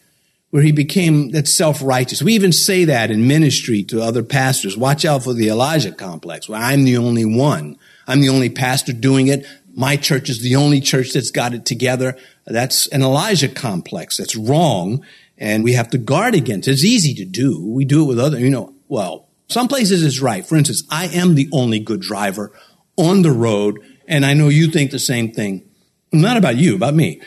where 0.51 0.63
he 0.63 0.73
became 0.73 1.33
that 1.33 1.49
self-righteous. 1.49 2.23
We 2.23 2.35
even 2.35 2.53
say 2.53 2.85
that 2.87 3.11
in 3.11 3.27
ministry 3.27 3.83
to 3.85 4.01
other 4.01 4.23
pastors. 4.23 4.77
Watch 4.77 5.05
out 5.05 5.25
for 5.25 5.35
the 5.35 5.49
Elijah 5.49 5.93
complex, 5.93 6.49
where 6.49 6.61
I'm 6.61 6.85
the 6.85 6.97
only 6.97 7.25
one. 7.25 7.77
I'm 8.07 8.21
the 8.21 8.29
only 8.29 8.49
pastor 8.49 8.93
doing 8.93 9.27
it. 9.27 9.45
My 9.75 9.97
church 9.97 10.31
is 10.31 10.41
the 10.41 10.57
only 10.57 10.81
church 10.81 11.13
that's 11.13 11.31
got 11.31 11.53
it 11.53 11.67
together. 11.67 12.17
That's 12.47 12.87
an 12.89 13.03
Elijah 13.03 13.49
complex. 13.49 14.17
That's 14.17 14.37
wrong. 14.37 15.05
And 15.37 15.65
we 15.65 15.73
have 15.73 15.91
to 15.91 15.99
guard 15.99 16.35
against 16.35 16.69
it. 16.69 16.73
It's 16.73 16.85
easy 16.85 17.13
to 17.15 17.27
do. 17.27 17.63
We 17.63 17.85
do 17.85 18.05
it 18.05 18.07
with 18.07 18.19
other, 18.19 18.39
you 18.39 18.49
know, 18.49 18.73
well, 18.89 19.26
some 19.49 19.69
places 19.69 20.03
it's 20.03 20.21
right. 20.21 20.45
For 20.45 20.57
instance, 20.57 20.83
I 20.91 21.07
am 21.07 21.35
the 21.35 21.49
only 21.53 21.79
good 21.79 22.01
driver 22.01 22.53
on 22.97 23.23
the 23.23 23.33
road. 23.33 23.81
And 24.09 24.25
I 24.25 24.35
know 24.35 24.49
you 24.49 24.69
think 24.69 24.91
the 24.91 24.99
same 24.99 25.33
thing. 25.33 25.69
Not 26.13 26.37
about 26.37 26.57
you, 26.57 26.77
about 26.77 26.95
me. 26.95 27.21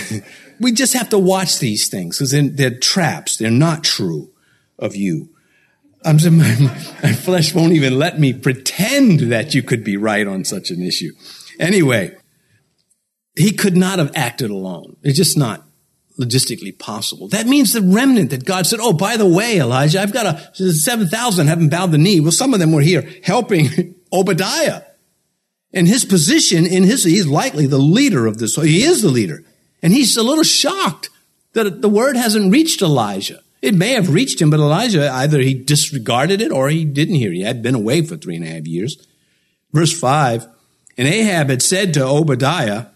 we 0.60 0.72
just 0.72 0.94
have 0.94 1.08
to 1.10 1.18
watch 1.18 1.58
these 1.58 1.88
things 1.88 2.16
because 2.16 2.30
they're, 2.30 2.48
they're, 2.48 2.78
traps. 2.78 3.36
They're 3.36 3.50
not 3.50 3.84
true 3.84 4.30
of 4.78 4.96
you. 4.96 5.30
I'm 6.04 6.18
saying 6.18 6.38
my, 6.38 6.54
my 7.02 7.12
flesh 7.12 7.54
won't 7.54 7.72
even 7.72 7.98
let 7.98 8.18
me 8.18 8.32
pretend 8.32 9.20
that 9.32 9.54
you 9.54 9.62
could 9.62 9.84
be 9.84 9.96
right 9.96 10.26
on 10.26 10.44
such 10.44 10.70
an 10.70 10.82
issue. 10.82 11.12
Anyway, 11.58 12.16
he 13.36 13.52
could 13.52 13.76
not 13.76 13.98
have 13.98 14.12
acted 14.14 14.50
alone. 14.50 14.96
It's 15.02 15.16
just 15.16 15.36
not 15.36 15.64
logistically 16.18 16.78
possible. 16.78 17.28
That 17.28 17.46
means 17.46 17.72
the 17.72 17.82
remnant 17.82 18.30
that 18.30 18.44
God 18.44 18.66
said, 18.66 18.80
Oh, 18.80 18.92
by 18.92 19.16
the 19.16 19.26
way, 19.26 19.58
Elijah, 19.58 20.00
I've 20.00 20.12
got 20.12 20.26
a 20.26 20.72
7,000 20.72 21.46
haven't 21.46 21.70
bowed 21.70 21.92
the 21.92 21.98
knee. 21.98 22.20
Well, 22.20 22.32
some 22.32 22.54
of 22.54 22.60
them 22.60 22.72
were 22.72 22.82
here 22.82 23.08
helping 23.22 23.94
Obadiah. 24.12 24.82
And 25.72 25.88
his 25.88 26.04
position 26.04 26.66
in 26.66 26.82
his, 26.82 27.04
he's 27.04 27.26
likely 27.26 27.66
the 27.66 27.78
leader 27.78 28.26
of 28.26 28.38
this. 28.38 28.56
He 28.56 28.82
is 28.82 29.02
the 29.02 29.08
leader. 29.08 29.42
And 29.82 29.92
he's 29.92 30.16
a 30.16 30.22
little 30.22 30.44
shocked 30.44 31.08
that 31.54 31.80
the 31.80 31.88
word 31.88 32.16
hasn't 32.16 32.52
reached 32.52 32.82
Elijah. 32.82 33.40
It 33.62 33.74
may 33.74 33.92
have 33.92 34.12
reached 34.12 34.40
him, 34.40 34.50
but 34.50 34.60
Elijah 34.60 35.10
either 35.10 35.38
he 35.38 35.54
disregarded 35.54 36.42
it 36.42 36.52
or 36.52 36.68
he 36.68 36.84
didn't 36.84 37.14
hear. 37.14 37.32
He 37.32 37.42
had 37.42 37.62
been 37.62 37.74
away 37.74 38.02
for 38.02 38.16
three 38.16 38.36
and 38.36 38.44
a 38.44 38.48
half 38.48 38.66
years. 38.66 39.06
Verse 39.72 39.98
five, 39.98 40.46
and 40.98 41.08
Ahab 41.08 41.48
had 41.48 41.62
said 41.62 41.94
to 41.94 42.04
Obadiah, 42.04 42.86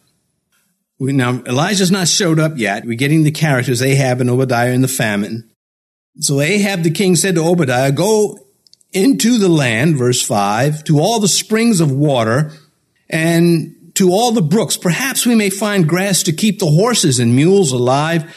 we, 0.99 1.13
now 1.13 1.43
Elijah's 1.47 1.91
not 1.91 2.09
showed 2.09 2.39
up 2.39 2.53
yet. 2.57 2.85
We're 2.85 2.97
getting 2.97 3.23
the 3.23 3.31
characters 3.31 3.83
Ahab 3.83 4.21
and 4.21 4.31
Obadiah 4.31 4.73
in 4.73 4.83
the 4.83 4.89
famine. 4.89 5.51
So 6.21 6.41
Ahab 6.41 6.83
the 6.83 6.91
king 6.91 7.17
said 7.17 7.35
to 7.35 7.43
Obadiah, 7.43 7.93
go 7.93 8.39
into 8.93 9.39
the 9.39 9.49
land, 9.49 9.97
verse 9.97 10.23
five, 10.23 10.83
to 10.85 10.99
all 10.99 11.21
the 11.21 11.29
springs 11.29 11.81
of 11.81 11.93
water 11.93 12.53
and 13.11 13.93
to 13.95 14.11
all 14.11 14.33
the 14.33 14.43
brooks. 14.43 14.77
Perhaps 14.77 15.27
we 15.27 15.35
may 15.35 15.51
find 15.51 15.89
grass 15.89 16.23
to 16.23 16.33
keep 16.33 16.59
the 16.59 16.67
horses 16.71 17.19
and 17.19 17.37
mules 17.37 17.73
alive 17.73 18.35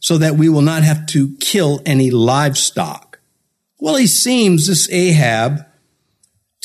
so 0.00 0.18
that 0.18 0.34
we 0.34 0.48
will 0.48 0.62
not 0.62 0.82
have 0.82 1.06
to 1.06 1.36
kill 1.36 1.80
any 1.86 2.10
livestock. 2.10 3.20
Well, 3.78 3.96
he 3.96 4.06
seems, 4.06 4.66
this 4.66 4.90
Ahab, 4.90 5.64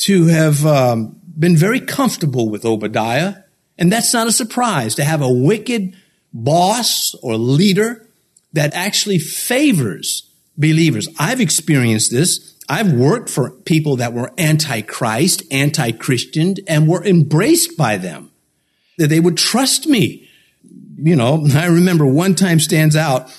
to 0.02 0.26
have 0.26 0.64
um, 0.66 1.20
been 1.38 1.56
very 1.56 1.80
comfortable 1.80 2.48
with 2.48 2.64
Obadiah. 2.64 3.36
And 3.78 3.92
that's 3.92 4.12
not 4.12 4.26
a 4.26 4.32
surprise 4.32 4.96
to 4.96 5.04
have 5.04 5.22
a 5.22 5.32
wicked 5.32 5.94
boss 6.32 7.14
or 7.22 7.36
leader 7.36 8.06
that 8.52 8.74
actually 8.74 9.18
favors 9.18 10.28
believers. 10.56 11.08
I've 11.18 11.40
experienced 11.40 12.10
this. 12.10 12.56
I've 12.68 12.92
worked 12.92 13.30
for 13.30 13.50
people 13.50 13.96
that 13.96 14.12
were 14.12 14.32
anti-Christ, 14.36 15.44
anti-Christian, 15.50 16.56
and 16.66 16.88
were 16.88 17.04
embraced 17.04 17.78
by 17.78 17.96
them. 17.96 18.30
That 18.98 19.08
they 19.08 19.20
would 19.20 19.36
trust 19.36 19.86
me. 19.86 20.28
You 20.96 21.16
know, 21.16 21.46
I 21.54 21.66
remember 21.66 22.04
one 22.04 22.34
time 22.34 22.60
stands 22.60 22.96
out. 22.96 23.32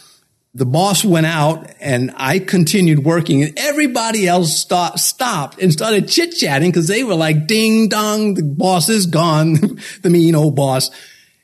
The 0.55 0.65
boss 0.65 1.05
went 1.05 1.27
out 1.27 1.71
and 1.79 2.11
I 2.15 2.39
continued 2.39 3.03
working 3.05 3.43
and 3.43 3.57
everybody 3.57 4.27
else 4.27 4.57
stopped, 4.59 4.99
stopped 4.99 5.61
and 5.61 5.71
started 5.71 6.07
chit 6.07 6.31
chatting 6.31 6.71
because 6.71 6.87
they 6.87 7.03
were 7.03 7.15
like, 7.15 7.45
ding 7.45 7.87
dong, 7.87 8.33
the 8.33 8.43
boss 8.43 8.89
is 8.89 9.05
gone, 9.05 9.53
the 10.01 10.09
mean 10.09 10.35
old 10.35 10.55
boss. 10.55 10.89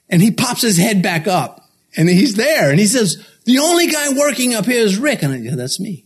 And 0.10 0.22
he 0.22 0.32
pops 0.32 0.62
his 0.62 0.78
head 0.78 1.04
back 1.04 1.28
up 1.28 1.70
and 1.96 2.10
he's 2.10 2.36
there 2.36 2.72
and 2.72 2.80
he 2.80 2.88
says, 2.88 3.24
the 3.46 3.60
only 3.60 3.88
guy 3.88 4.10
working 4.14 4.56
up 4.56 4.66
here 4.66 4.84
is 4.84 4.98
Rick. 4.98 5.22
And 5.22 5.34
I, 5.34 5.38
yeah, 5.38 5.56
that's 5.56 5.80
me. 5.80 6.06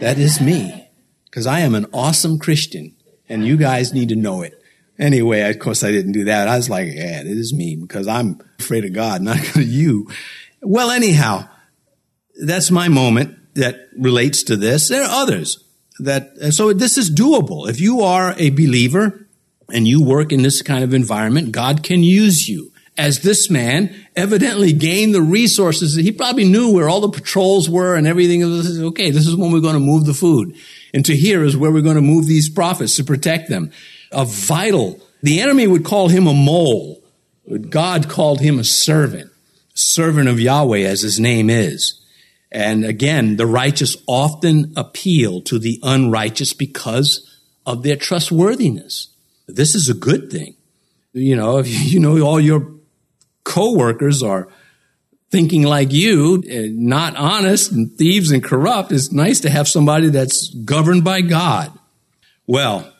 That 0.00 0.18
is 0.18 0.40
me 0.40 0.88
because 1.26 1.46
I 1.46 1.60
am 1.60 1.74
an 1.74 1.86
awesome 1.92 2.38
Christian 2.38 2.96
and 3.28 3.46
you 3.46 3.58
guys 3.58 3.92
need 3.92 4.08
to 4.08 4.16
know 4.16 4.42
it. 4.42 4.60
Anyway, 4.98 5.40
of 5.42 5.58
course 5.58 5.84
I 5.84 5.90
didn't 5.92 6.12
do 6.12 6.24
that. 6.24 6.48
I 6.48 6.56
was 6.56 6.68
like, 6.68 6.88
yeah, 6.88 7.20
it 7.20 7.26
is 7.26 7.54
me 7.54 7.76
because 7.76 8.08
I'm 8.08 8.40
afraid 8.58 8.84
of 8.84 8.92
God, 8.92 9.22
not 9.22 9.38
of 9.56 9.62
you. 9.62 10.10
Well, 10.62 10.90
anyhow, 10.90 11.48
that's 12.44 12.70
my 12.70 12.88
moment 12.88 13.36
that 13.54 13.88
relates 13.96 14.42
to 14.44 14.56
this. 14.56 14.88
There 14.88 15.02
are 15.02 15.22
others 15.22 15.64
that, 15.98 16.52
so 16.52 16.72
this 16.72 16.98
is 16.98 17.10
doable. 17.10 17.68
If 17.68 17.80
you 17.80 18.00
are 18.00 18.34
a 18.36 18.50
believer 18.50 19.26
and 19.72 19.86
you 19.86 20.02
work 20.02 20.32
in 20.32 20.42
this 20.42 20.62
kind 20.62 20.82
of 20.82 20.94
environment, 20.94 21.52
God 21.52 21.82
can 21.82 22.02
use 22.02 22.48
you. 22.48 22.72
As 22.98 23.20
this 23.20 23.48
man 23.48 23.94
evidently 24.14 24.72
gained 24.72 25.14
the 25.14 25.22
resources, 25.22 25.94
he 25.94 26.12
probably 26.12 26.44
knew 26.44 26.72
where 26.72 26.88
all 26.88 27.00
the 27.00 27.08
patrols 27.08 27.70
were 27.70 27.94
and 27.94 28.06
everything. 28.06 28.42
Okay, 28.42 29.10
this 29.10 29.26
is 29.26 29.36
when 29.36 29.52
we're 29.52 29.60
going 29.60 29.74
to 29.74 29.80
move 29.80 30.04
the 30.04 30.12
food. 30.12 30.54
And 30.92 31.04
to 31.06 31.16
here 31.16 31.42
is 31.44 31.56
where 31.56 31.70
we're 31.70 31.82
going 31.82 31.96
to 31.96 32.02
move 32.02 32.26
these 32.26 32.50
prophets 32.50 32.96
to 32.96 33.04
protect 33.04 33.48
them. 33.48 33.70
A 34.12 34.24
vital, 34.24 35.00
the 35.22 35.40
enemy 35.40 35.66
would 35.66 35.84
call 35.84 36.08
him 36.08 36.26
a 36.26 36.34
mole. 36.34 37.02
God 37.70 38.08
called 38.08 38.40
him 38.40 38.58
a 38.58 38.64
servant, 38.64 39.30
servant 39.74 40.28
of 40.28 40.38
Yahweh 40.38 40.80
as 40.80 41.00
his 41.00 41.18
name 41.18 41.48
is. 41.48 41.99
And 42.52 42.84
again, 42.84 43.36
the 43.36 43.46
righteous 43.46 43.96
often 44.06 44.72
appeal 44.76 45.40
to 45.42 45.58
the 45.58 45.78
unrighteous 45.82 46.52
because 46.52 47.38
of 47.64 47.82
their 47.82 47.96
trustworthiness. 47.96 49.08
This 49.46 49.74
is 49.74 49.88
a 49.88 49.94
good 49.94 50.30
thing. 50.30 50.56
You 51.12 51.36
know, 51.36 51.58
if 51.58 51.68
you 51.92 52.00
know 52.00 52.20
all 52.20 52.40
your 52.40 52.72
coworkers 53.44 54.22
are 54.22 54.48
thinking 55.30 55.62
like 55.62 55.92
you, 55.92 56.42
eh, 56.48 56.68
not 56.72 57.16
honest 57.16 57.70
and 57.70 57.96
thieves 57.96 58.32
and 58.32 58.42
corrupt, 58.42 58.90
it's 58.90 59.12
nice 59.12 59.40
to 59.40 59.50
have 59.50 59.68
somebody 59.68 60.08
that's 60.08 60.48
governed 60.48 61.04
by 61.04 61.20
God. 61.20 61.72
Well, 62.46 62.92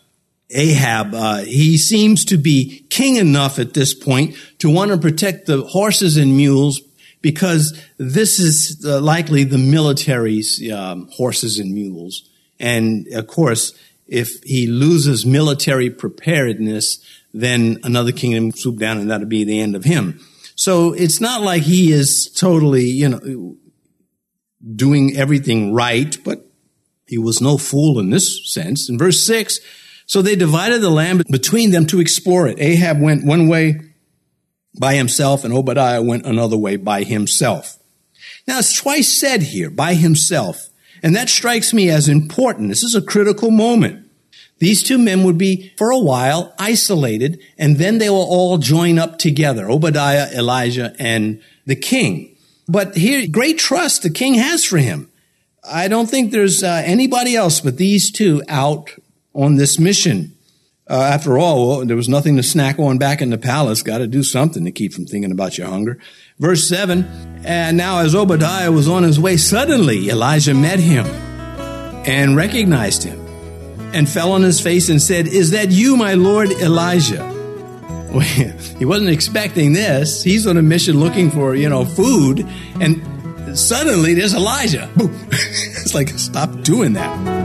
Ahab, 0.51 1.15
uh, 1.15 1.39
he 1.39 1.77
seems 1.77 2.25
to 2.27 2.37
be 2.37 2.87
king 2.91 3.17
enough 3.17 3.59
at 3.59 3.75
this 3.75 3.95
point 3.95 4.37
to 4.59 4.71
want 4.71 4.91
to 4.91 4.99
protect 4.99 5.47
the 5.47 5.63
horses 5.63 6.17
and 6.17 6.37
mules 6.37 6.81
because 7.23 7.79
this 7.99 8.39
is 8.39 8.85
uh, 8.85 9.01
likely 9.01 9.45
the 9.45 9.59
military's 9.59 10.61
um, 10.71 11.09
horses 11.13 11.59
and 11.59 11.73
mules. 11.73 12.29
And 12.59 13.07
of 13.13 13.27
course, 13.27 13.73
if 14.07 14.43
he 14.43 14.67
loses 14.67 15.25
military 15.25 15.91
preparedness, 15.91 16.99
then 17.33 17.79
another 17.85 18.13
kingdom 18.13 18.53
swoop 18.53 18.79
down 18.79 18.99
and 18.99 19.11
that'll 19.11 19.27
be 19.27 19.45
the 19.45 19.61
end 19.61 19.77
of 19.77 19.85
him. 19.85 20.21
So 20.57 20.93
it's 20.93 21.21
not 21.21 21.43
like 21.43 21.63
he 21.63 21.93
is 21.93 22.31
totally, 22.37 22.85
you 22.85 23.09
know, 23.09 23.57
doing 24.75 25.17
everything 25.17 25.73
right, 25.73 26.17
but 26.25 26.45
he 27.07 27.19
was 27.19 27.41
no 27.41 27.57
fool 27.57 27.99
in 27.99 28.11
this 28.11 28.53
sense. 28.53 28.91
In 28.91 28.99
verse 28.99 29.25
six, 29.25 29.61
so 30.07 30.23
they 30.23 30.37
divided 30.37 30.81
the 30.81 30.91
land 30.91 31.25
between 31.31 31.71
them 31.71 31.87
to 31.87 32.01
explore 32.01 32.47
it. 32.47 32.61
Ahab 32.61 33.01
went 33.01 33.25
one 33.25 33.49
way 33.49 33.81
by 34.79 34.95
himself 34.95 35.45
and 35.45 35.53
Obadiah 35.53 36.03
went 36.03 36.27
another 36.27 36.57
way 36.57 36.77
by 36.77 37.03
himself. 37.03 37.77
Now 38.47 38.59
it's 38.59 38.75
twice 38.75 39.09
said 39.09 39.43
here, 39.43 39.71
by 39.71 39.95
himself. 39.95 40.69
And 41.03 41.17
that 41.17 41.29
strikes 41.29 41.73
me 41.73 41.89
as 41.89 42.09
important. 42.09 42.69
This 42.69 42.83
is 42.83 42.95
a 42.95 43.03
critical 43.03 43.51
moment. 43.51 44.07
These 44.59 44.83
two 44.83 44.99
men 44.99 45.25
would 45.25 45.39
be, 45.39 45.73
for 45.79 45.91
a 45.91 45.99
while, 45.99 46.55
isolated, 46.59 47.41
and 47.57 47.79
then 47.79 47.97
they 47.97 48.11
will 48.11 48.19
all 48.19 48.59
join 48.59 48.99
up 48.99 49.19
together, 49.19 49.71
Obadiah, 49.71 50.29
Elijah, 50.35 50.95
and 50.99 51.41
the 51.65 51.77
king. 51.77 52.37
But 52.69 52.95
here, 52.95 53.27
great 53.27 53.59
trust 53.59 54.03
the 54.03 54.11
king 54.11 54.35
has 54.35 54.65
for 54.65 54.77
him. 54.77 55.11
I 55.65 55.89
don't 55.89 56.09
think 56.09 56.31
there's 56.31 56.63
uh, 56.63 56.83
anybody 56.85 57.35
else 57.35 57.61
but 57.61 57.79
these 57.79 58.11
two 58.11 58.43
out 58.49 58.91
on 59.35 59.57
this 59.57 59.79
mission. 59.79 60.37
Uh, 60.91 61.03
after 61.03 61.39
all, 61.39 61.69
well, 61.69 61.87
there 61.87 61.97
was 61.97 62.09
nothing 62.09 62.37
to 62.37 62.43
snack 62.43 62.77
on 62.81 62.99
back 62.99 63.23
in 63.23 63.31
the 63.31 63.39
palace. 63.39 63.81
Got 63.81 63.99
to 63.99 64.09
do 64.09 64.25
something 64.25 64.65
to 64.65 64.73
keep 64.73 64.93
from 64.93 65.07
thinking 65.07 65.31
about 65.31 65.57
your 65.57 65.69
hunger. 65.69 65.99
Verse 66.41 66.67
7 66.69 67.05
And 67.45 67.77
now, 67.77 68.01
as 68.01 68.17
Obadiah 68.17 68.73
was 68.73 68.89
on 68.89 69.05
his 69.05 69.21
way, 69.21 69.37
suddenly 69.37 70.11
Elijah 70.11 70.53
met 70.53 70.81
him 70.81 71.07
and 71.07 72.35
recognized 72.35 73.05
him 73.05 73.21
and 73.95 74.09
fell 74.09 74.33
on 74.33 74.43
his 74.43 74.61
face 74.61 74.89
and 74.89 75.01
said, 75.01 75.29
Is 75.29 75.53
that 75.53 75.71
you, 75.71 75.97
my 75.97 76.15
Lord 76.15 76.51
Elijah? 76.51 77.29
He 78.81 78.85
wasn't 78.87 79.11
expecting 79.11 79.75
this. 79.75 80.25
He's 80.25 80.47
on 80.47 80.57
a 80.57 80.63
mission 80.63 80.99
looking 80.99 81.31
for, 81.31 81.55
you 81.55 81.69
know, 81.69 81.85
food. 81.85 82.41
And 82.81 83.57
suddenly 83.57 84.15
there's 84.15 84.35
Elijah. 84.35 84.91
Boom. 84.97 85.15
It's 85.33 85.95
like, 85.95 86.09
stop 86.11 86.63
doing 86.63 86.95
that. 86.95 87.40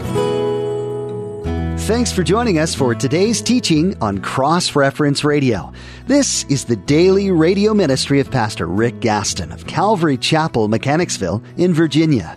Thanks 1.85 2.11
for 2.11 2.23
joining 2.23 2.57
us 2.57 2.73
for 2.73 2.95
today's 2.95 3.43
teaching 3.43 3.95
on 4.01 4.17
Cross 4.17 4.75
Reference 4.75 5.23
Radio. 5.23 5.71
This 6.07 6.43
is 6.45 6.65
the 6.65 6.75
daily 6.75 7.29
radio 7.29 7.75
ministry 7.75 8.19
of 8.19 8.31
Pastor 8.31 8.65
Rick 8.65 9.01
Gaston 9.01 9.51
of 9.51 9.67
Calvary 9.67 10.17
Chapel, 10.17 10.67
Mechanicsville, 10.67 11.43
in 11.57 11.75
Virginia. 11.75 12.35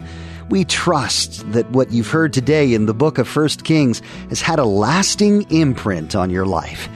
We 0.50 0.66
trust 0.66 1.50
that 1.52 1.70
what 1.70 1.90
you've 1.90 2.10
heard 2.10 2.34
today 2.34 2.74
in 2.74 2.84
the 2.84 2.92
book 2.92 3.16
of 3.16 3.34
1 3.34 3.48
Kings 3.64 4.02
has 4.28 4.42
had 4.42 4.58
a 4.58 4.66
lasting 4.66 5.50
imprint 5.50 6.14
on 6.14 6.28
your 6.28 6.44
life. 6.44 6.86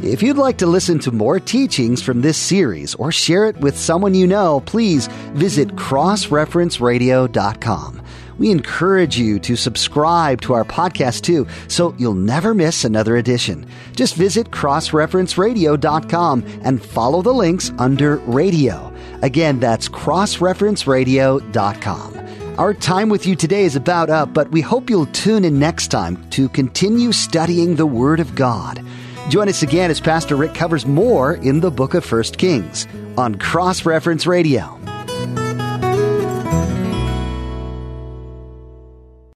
If 0.00 0.22
you'd 0.22 0.36
like 0.36 0.58
to 0.58 0.66
listen 0.66 1.00
to 1.00 1.10
more 1.10 1.40
teachings 1.40 2.02
from 2.02 2.20
this 2.20 2.38
series 2.38 2.94
or 2.94 3.10
share 3.10 3.46
it 3.46 3.56
with 3.56 3.76
someone 3.76 4.14
you 4.14 4.28
know, 4.28 4.60
please 4.60 5.08
visit 5.32 5.74
crossreferenceradio.com. 5.74 8.02
We 8.38 8.50
encourage 8.50 9.18
you 9.18 9.38
to 9.40 9.56
subscribe 9.56 10.40
to 10.42 10.52
our 10.54 10.64
podcast 10.64 11.22
too, 11.22 11.48
so 11.68 11.94
you'll 11.98 12.14
never 12.14 12.54
miss 12.54 12.84
another 12.84 13.16
edition. 13.16 13.66
Just 13.94 14.14
visit 14.14 14.50
crossreferenceradio.com 14.50 16.44
and 16.62 16.84
follow 16.84 17.22
the 17.22 17.32
links 17.32 17.72
under 17.78 18.16
radio. 18.18 18.92
Again, 19.22 19.58
that's 19.60 19.88
crossreferenceradio.com. 19.88 22.12
Our 22.58 22.72
time 22.72 23.10
with 23.10 23.26
you 23.26 23.36
today 23.36 23.64
is 23.64 23.76
about 23.76 24.08
up, 24.08 24.32
but 24.32 24.50
we 24.50 24.62
hope 24.62 24.88
you'll 24.88 25.04
tune 25.06 25.44
in 25.44 25.58
next 25.58 25.88
time 25.88 26.26
to 26.30 26.48
continue 26.48 27.12
studying 27.12 27.76
the 27.76 27.84
Word 27.84 28.18
of 28.18 28.34
God. 28.34 28.82
Join 29.28 29.46
us 29.48 29.62
again 29.62 29.90
as 29.90 30.00
Pastor 30.00 30.36
Rick 30.36 30.54
covers 30.54 30.86
more 30.86 31.34
in 31.34 31.60
the 31.60 31.70
book 31.70 31.92
of 31.94 32.10
1 32.10 32.22
Kings 32.38 32.86
on 33.18 33.34
Cross 33.34 33.84
Reference 33.84 34.26
Radio. 34.26 34.75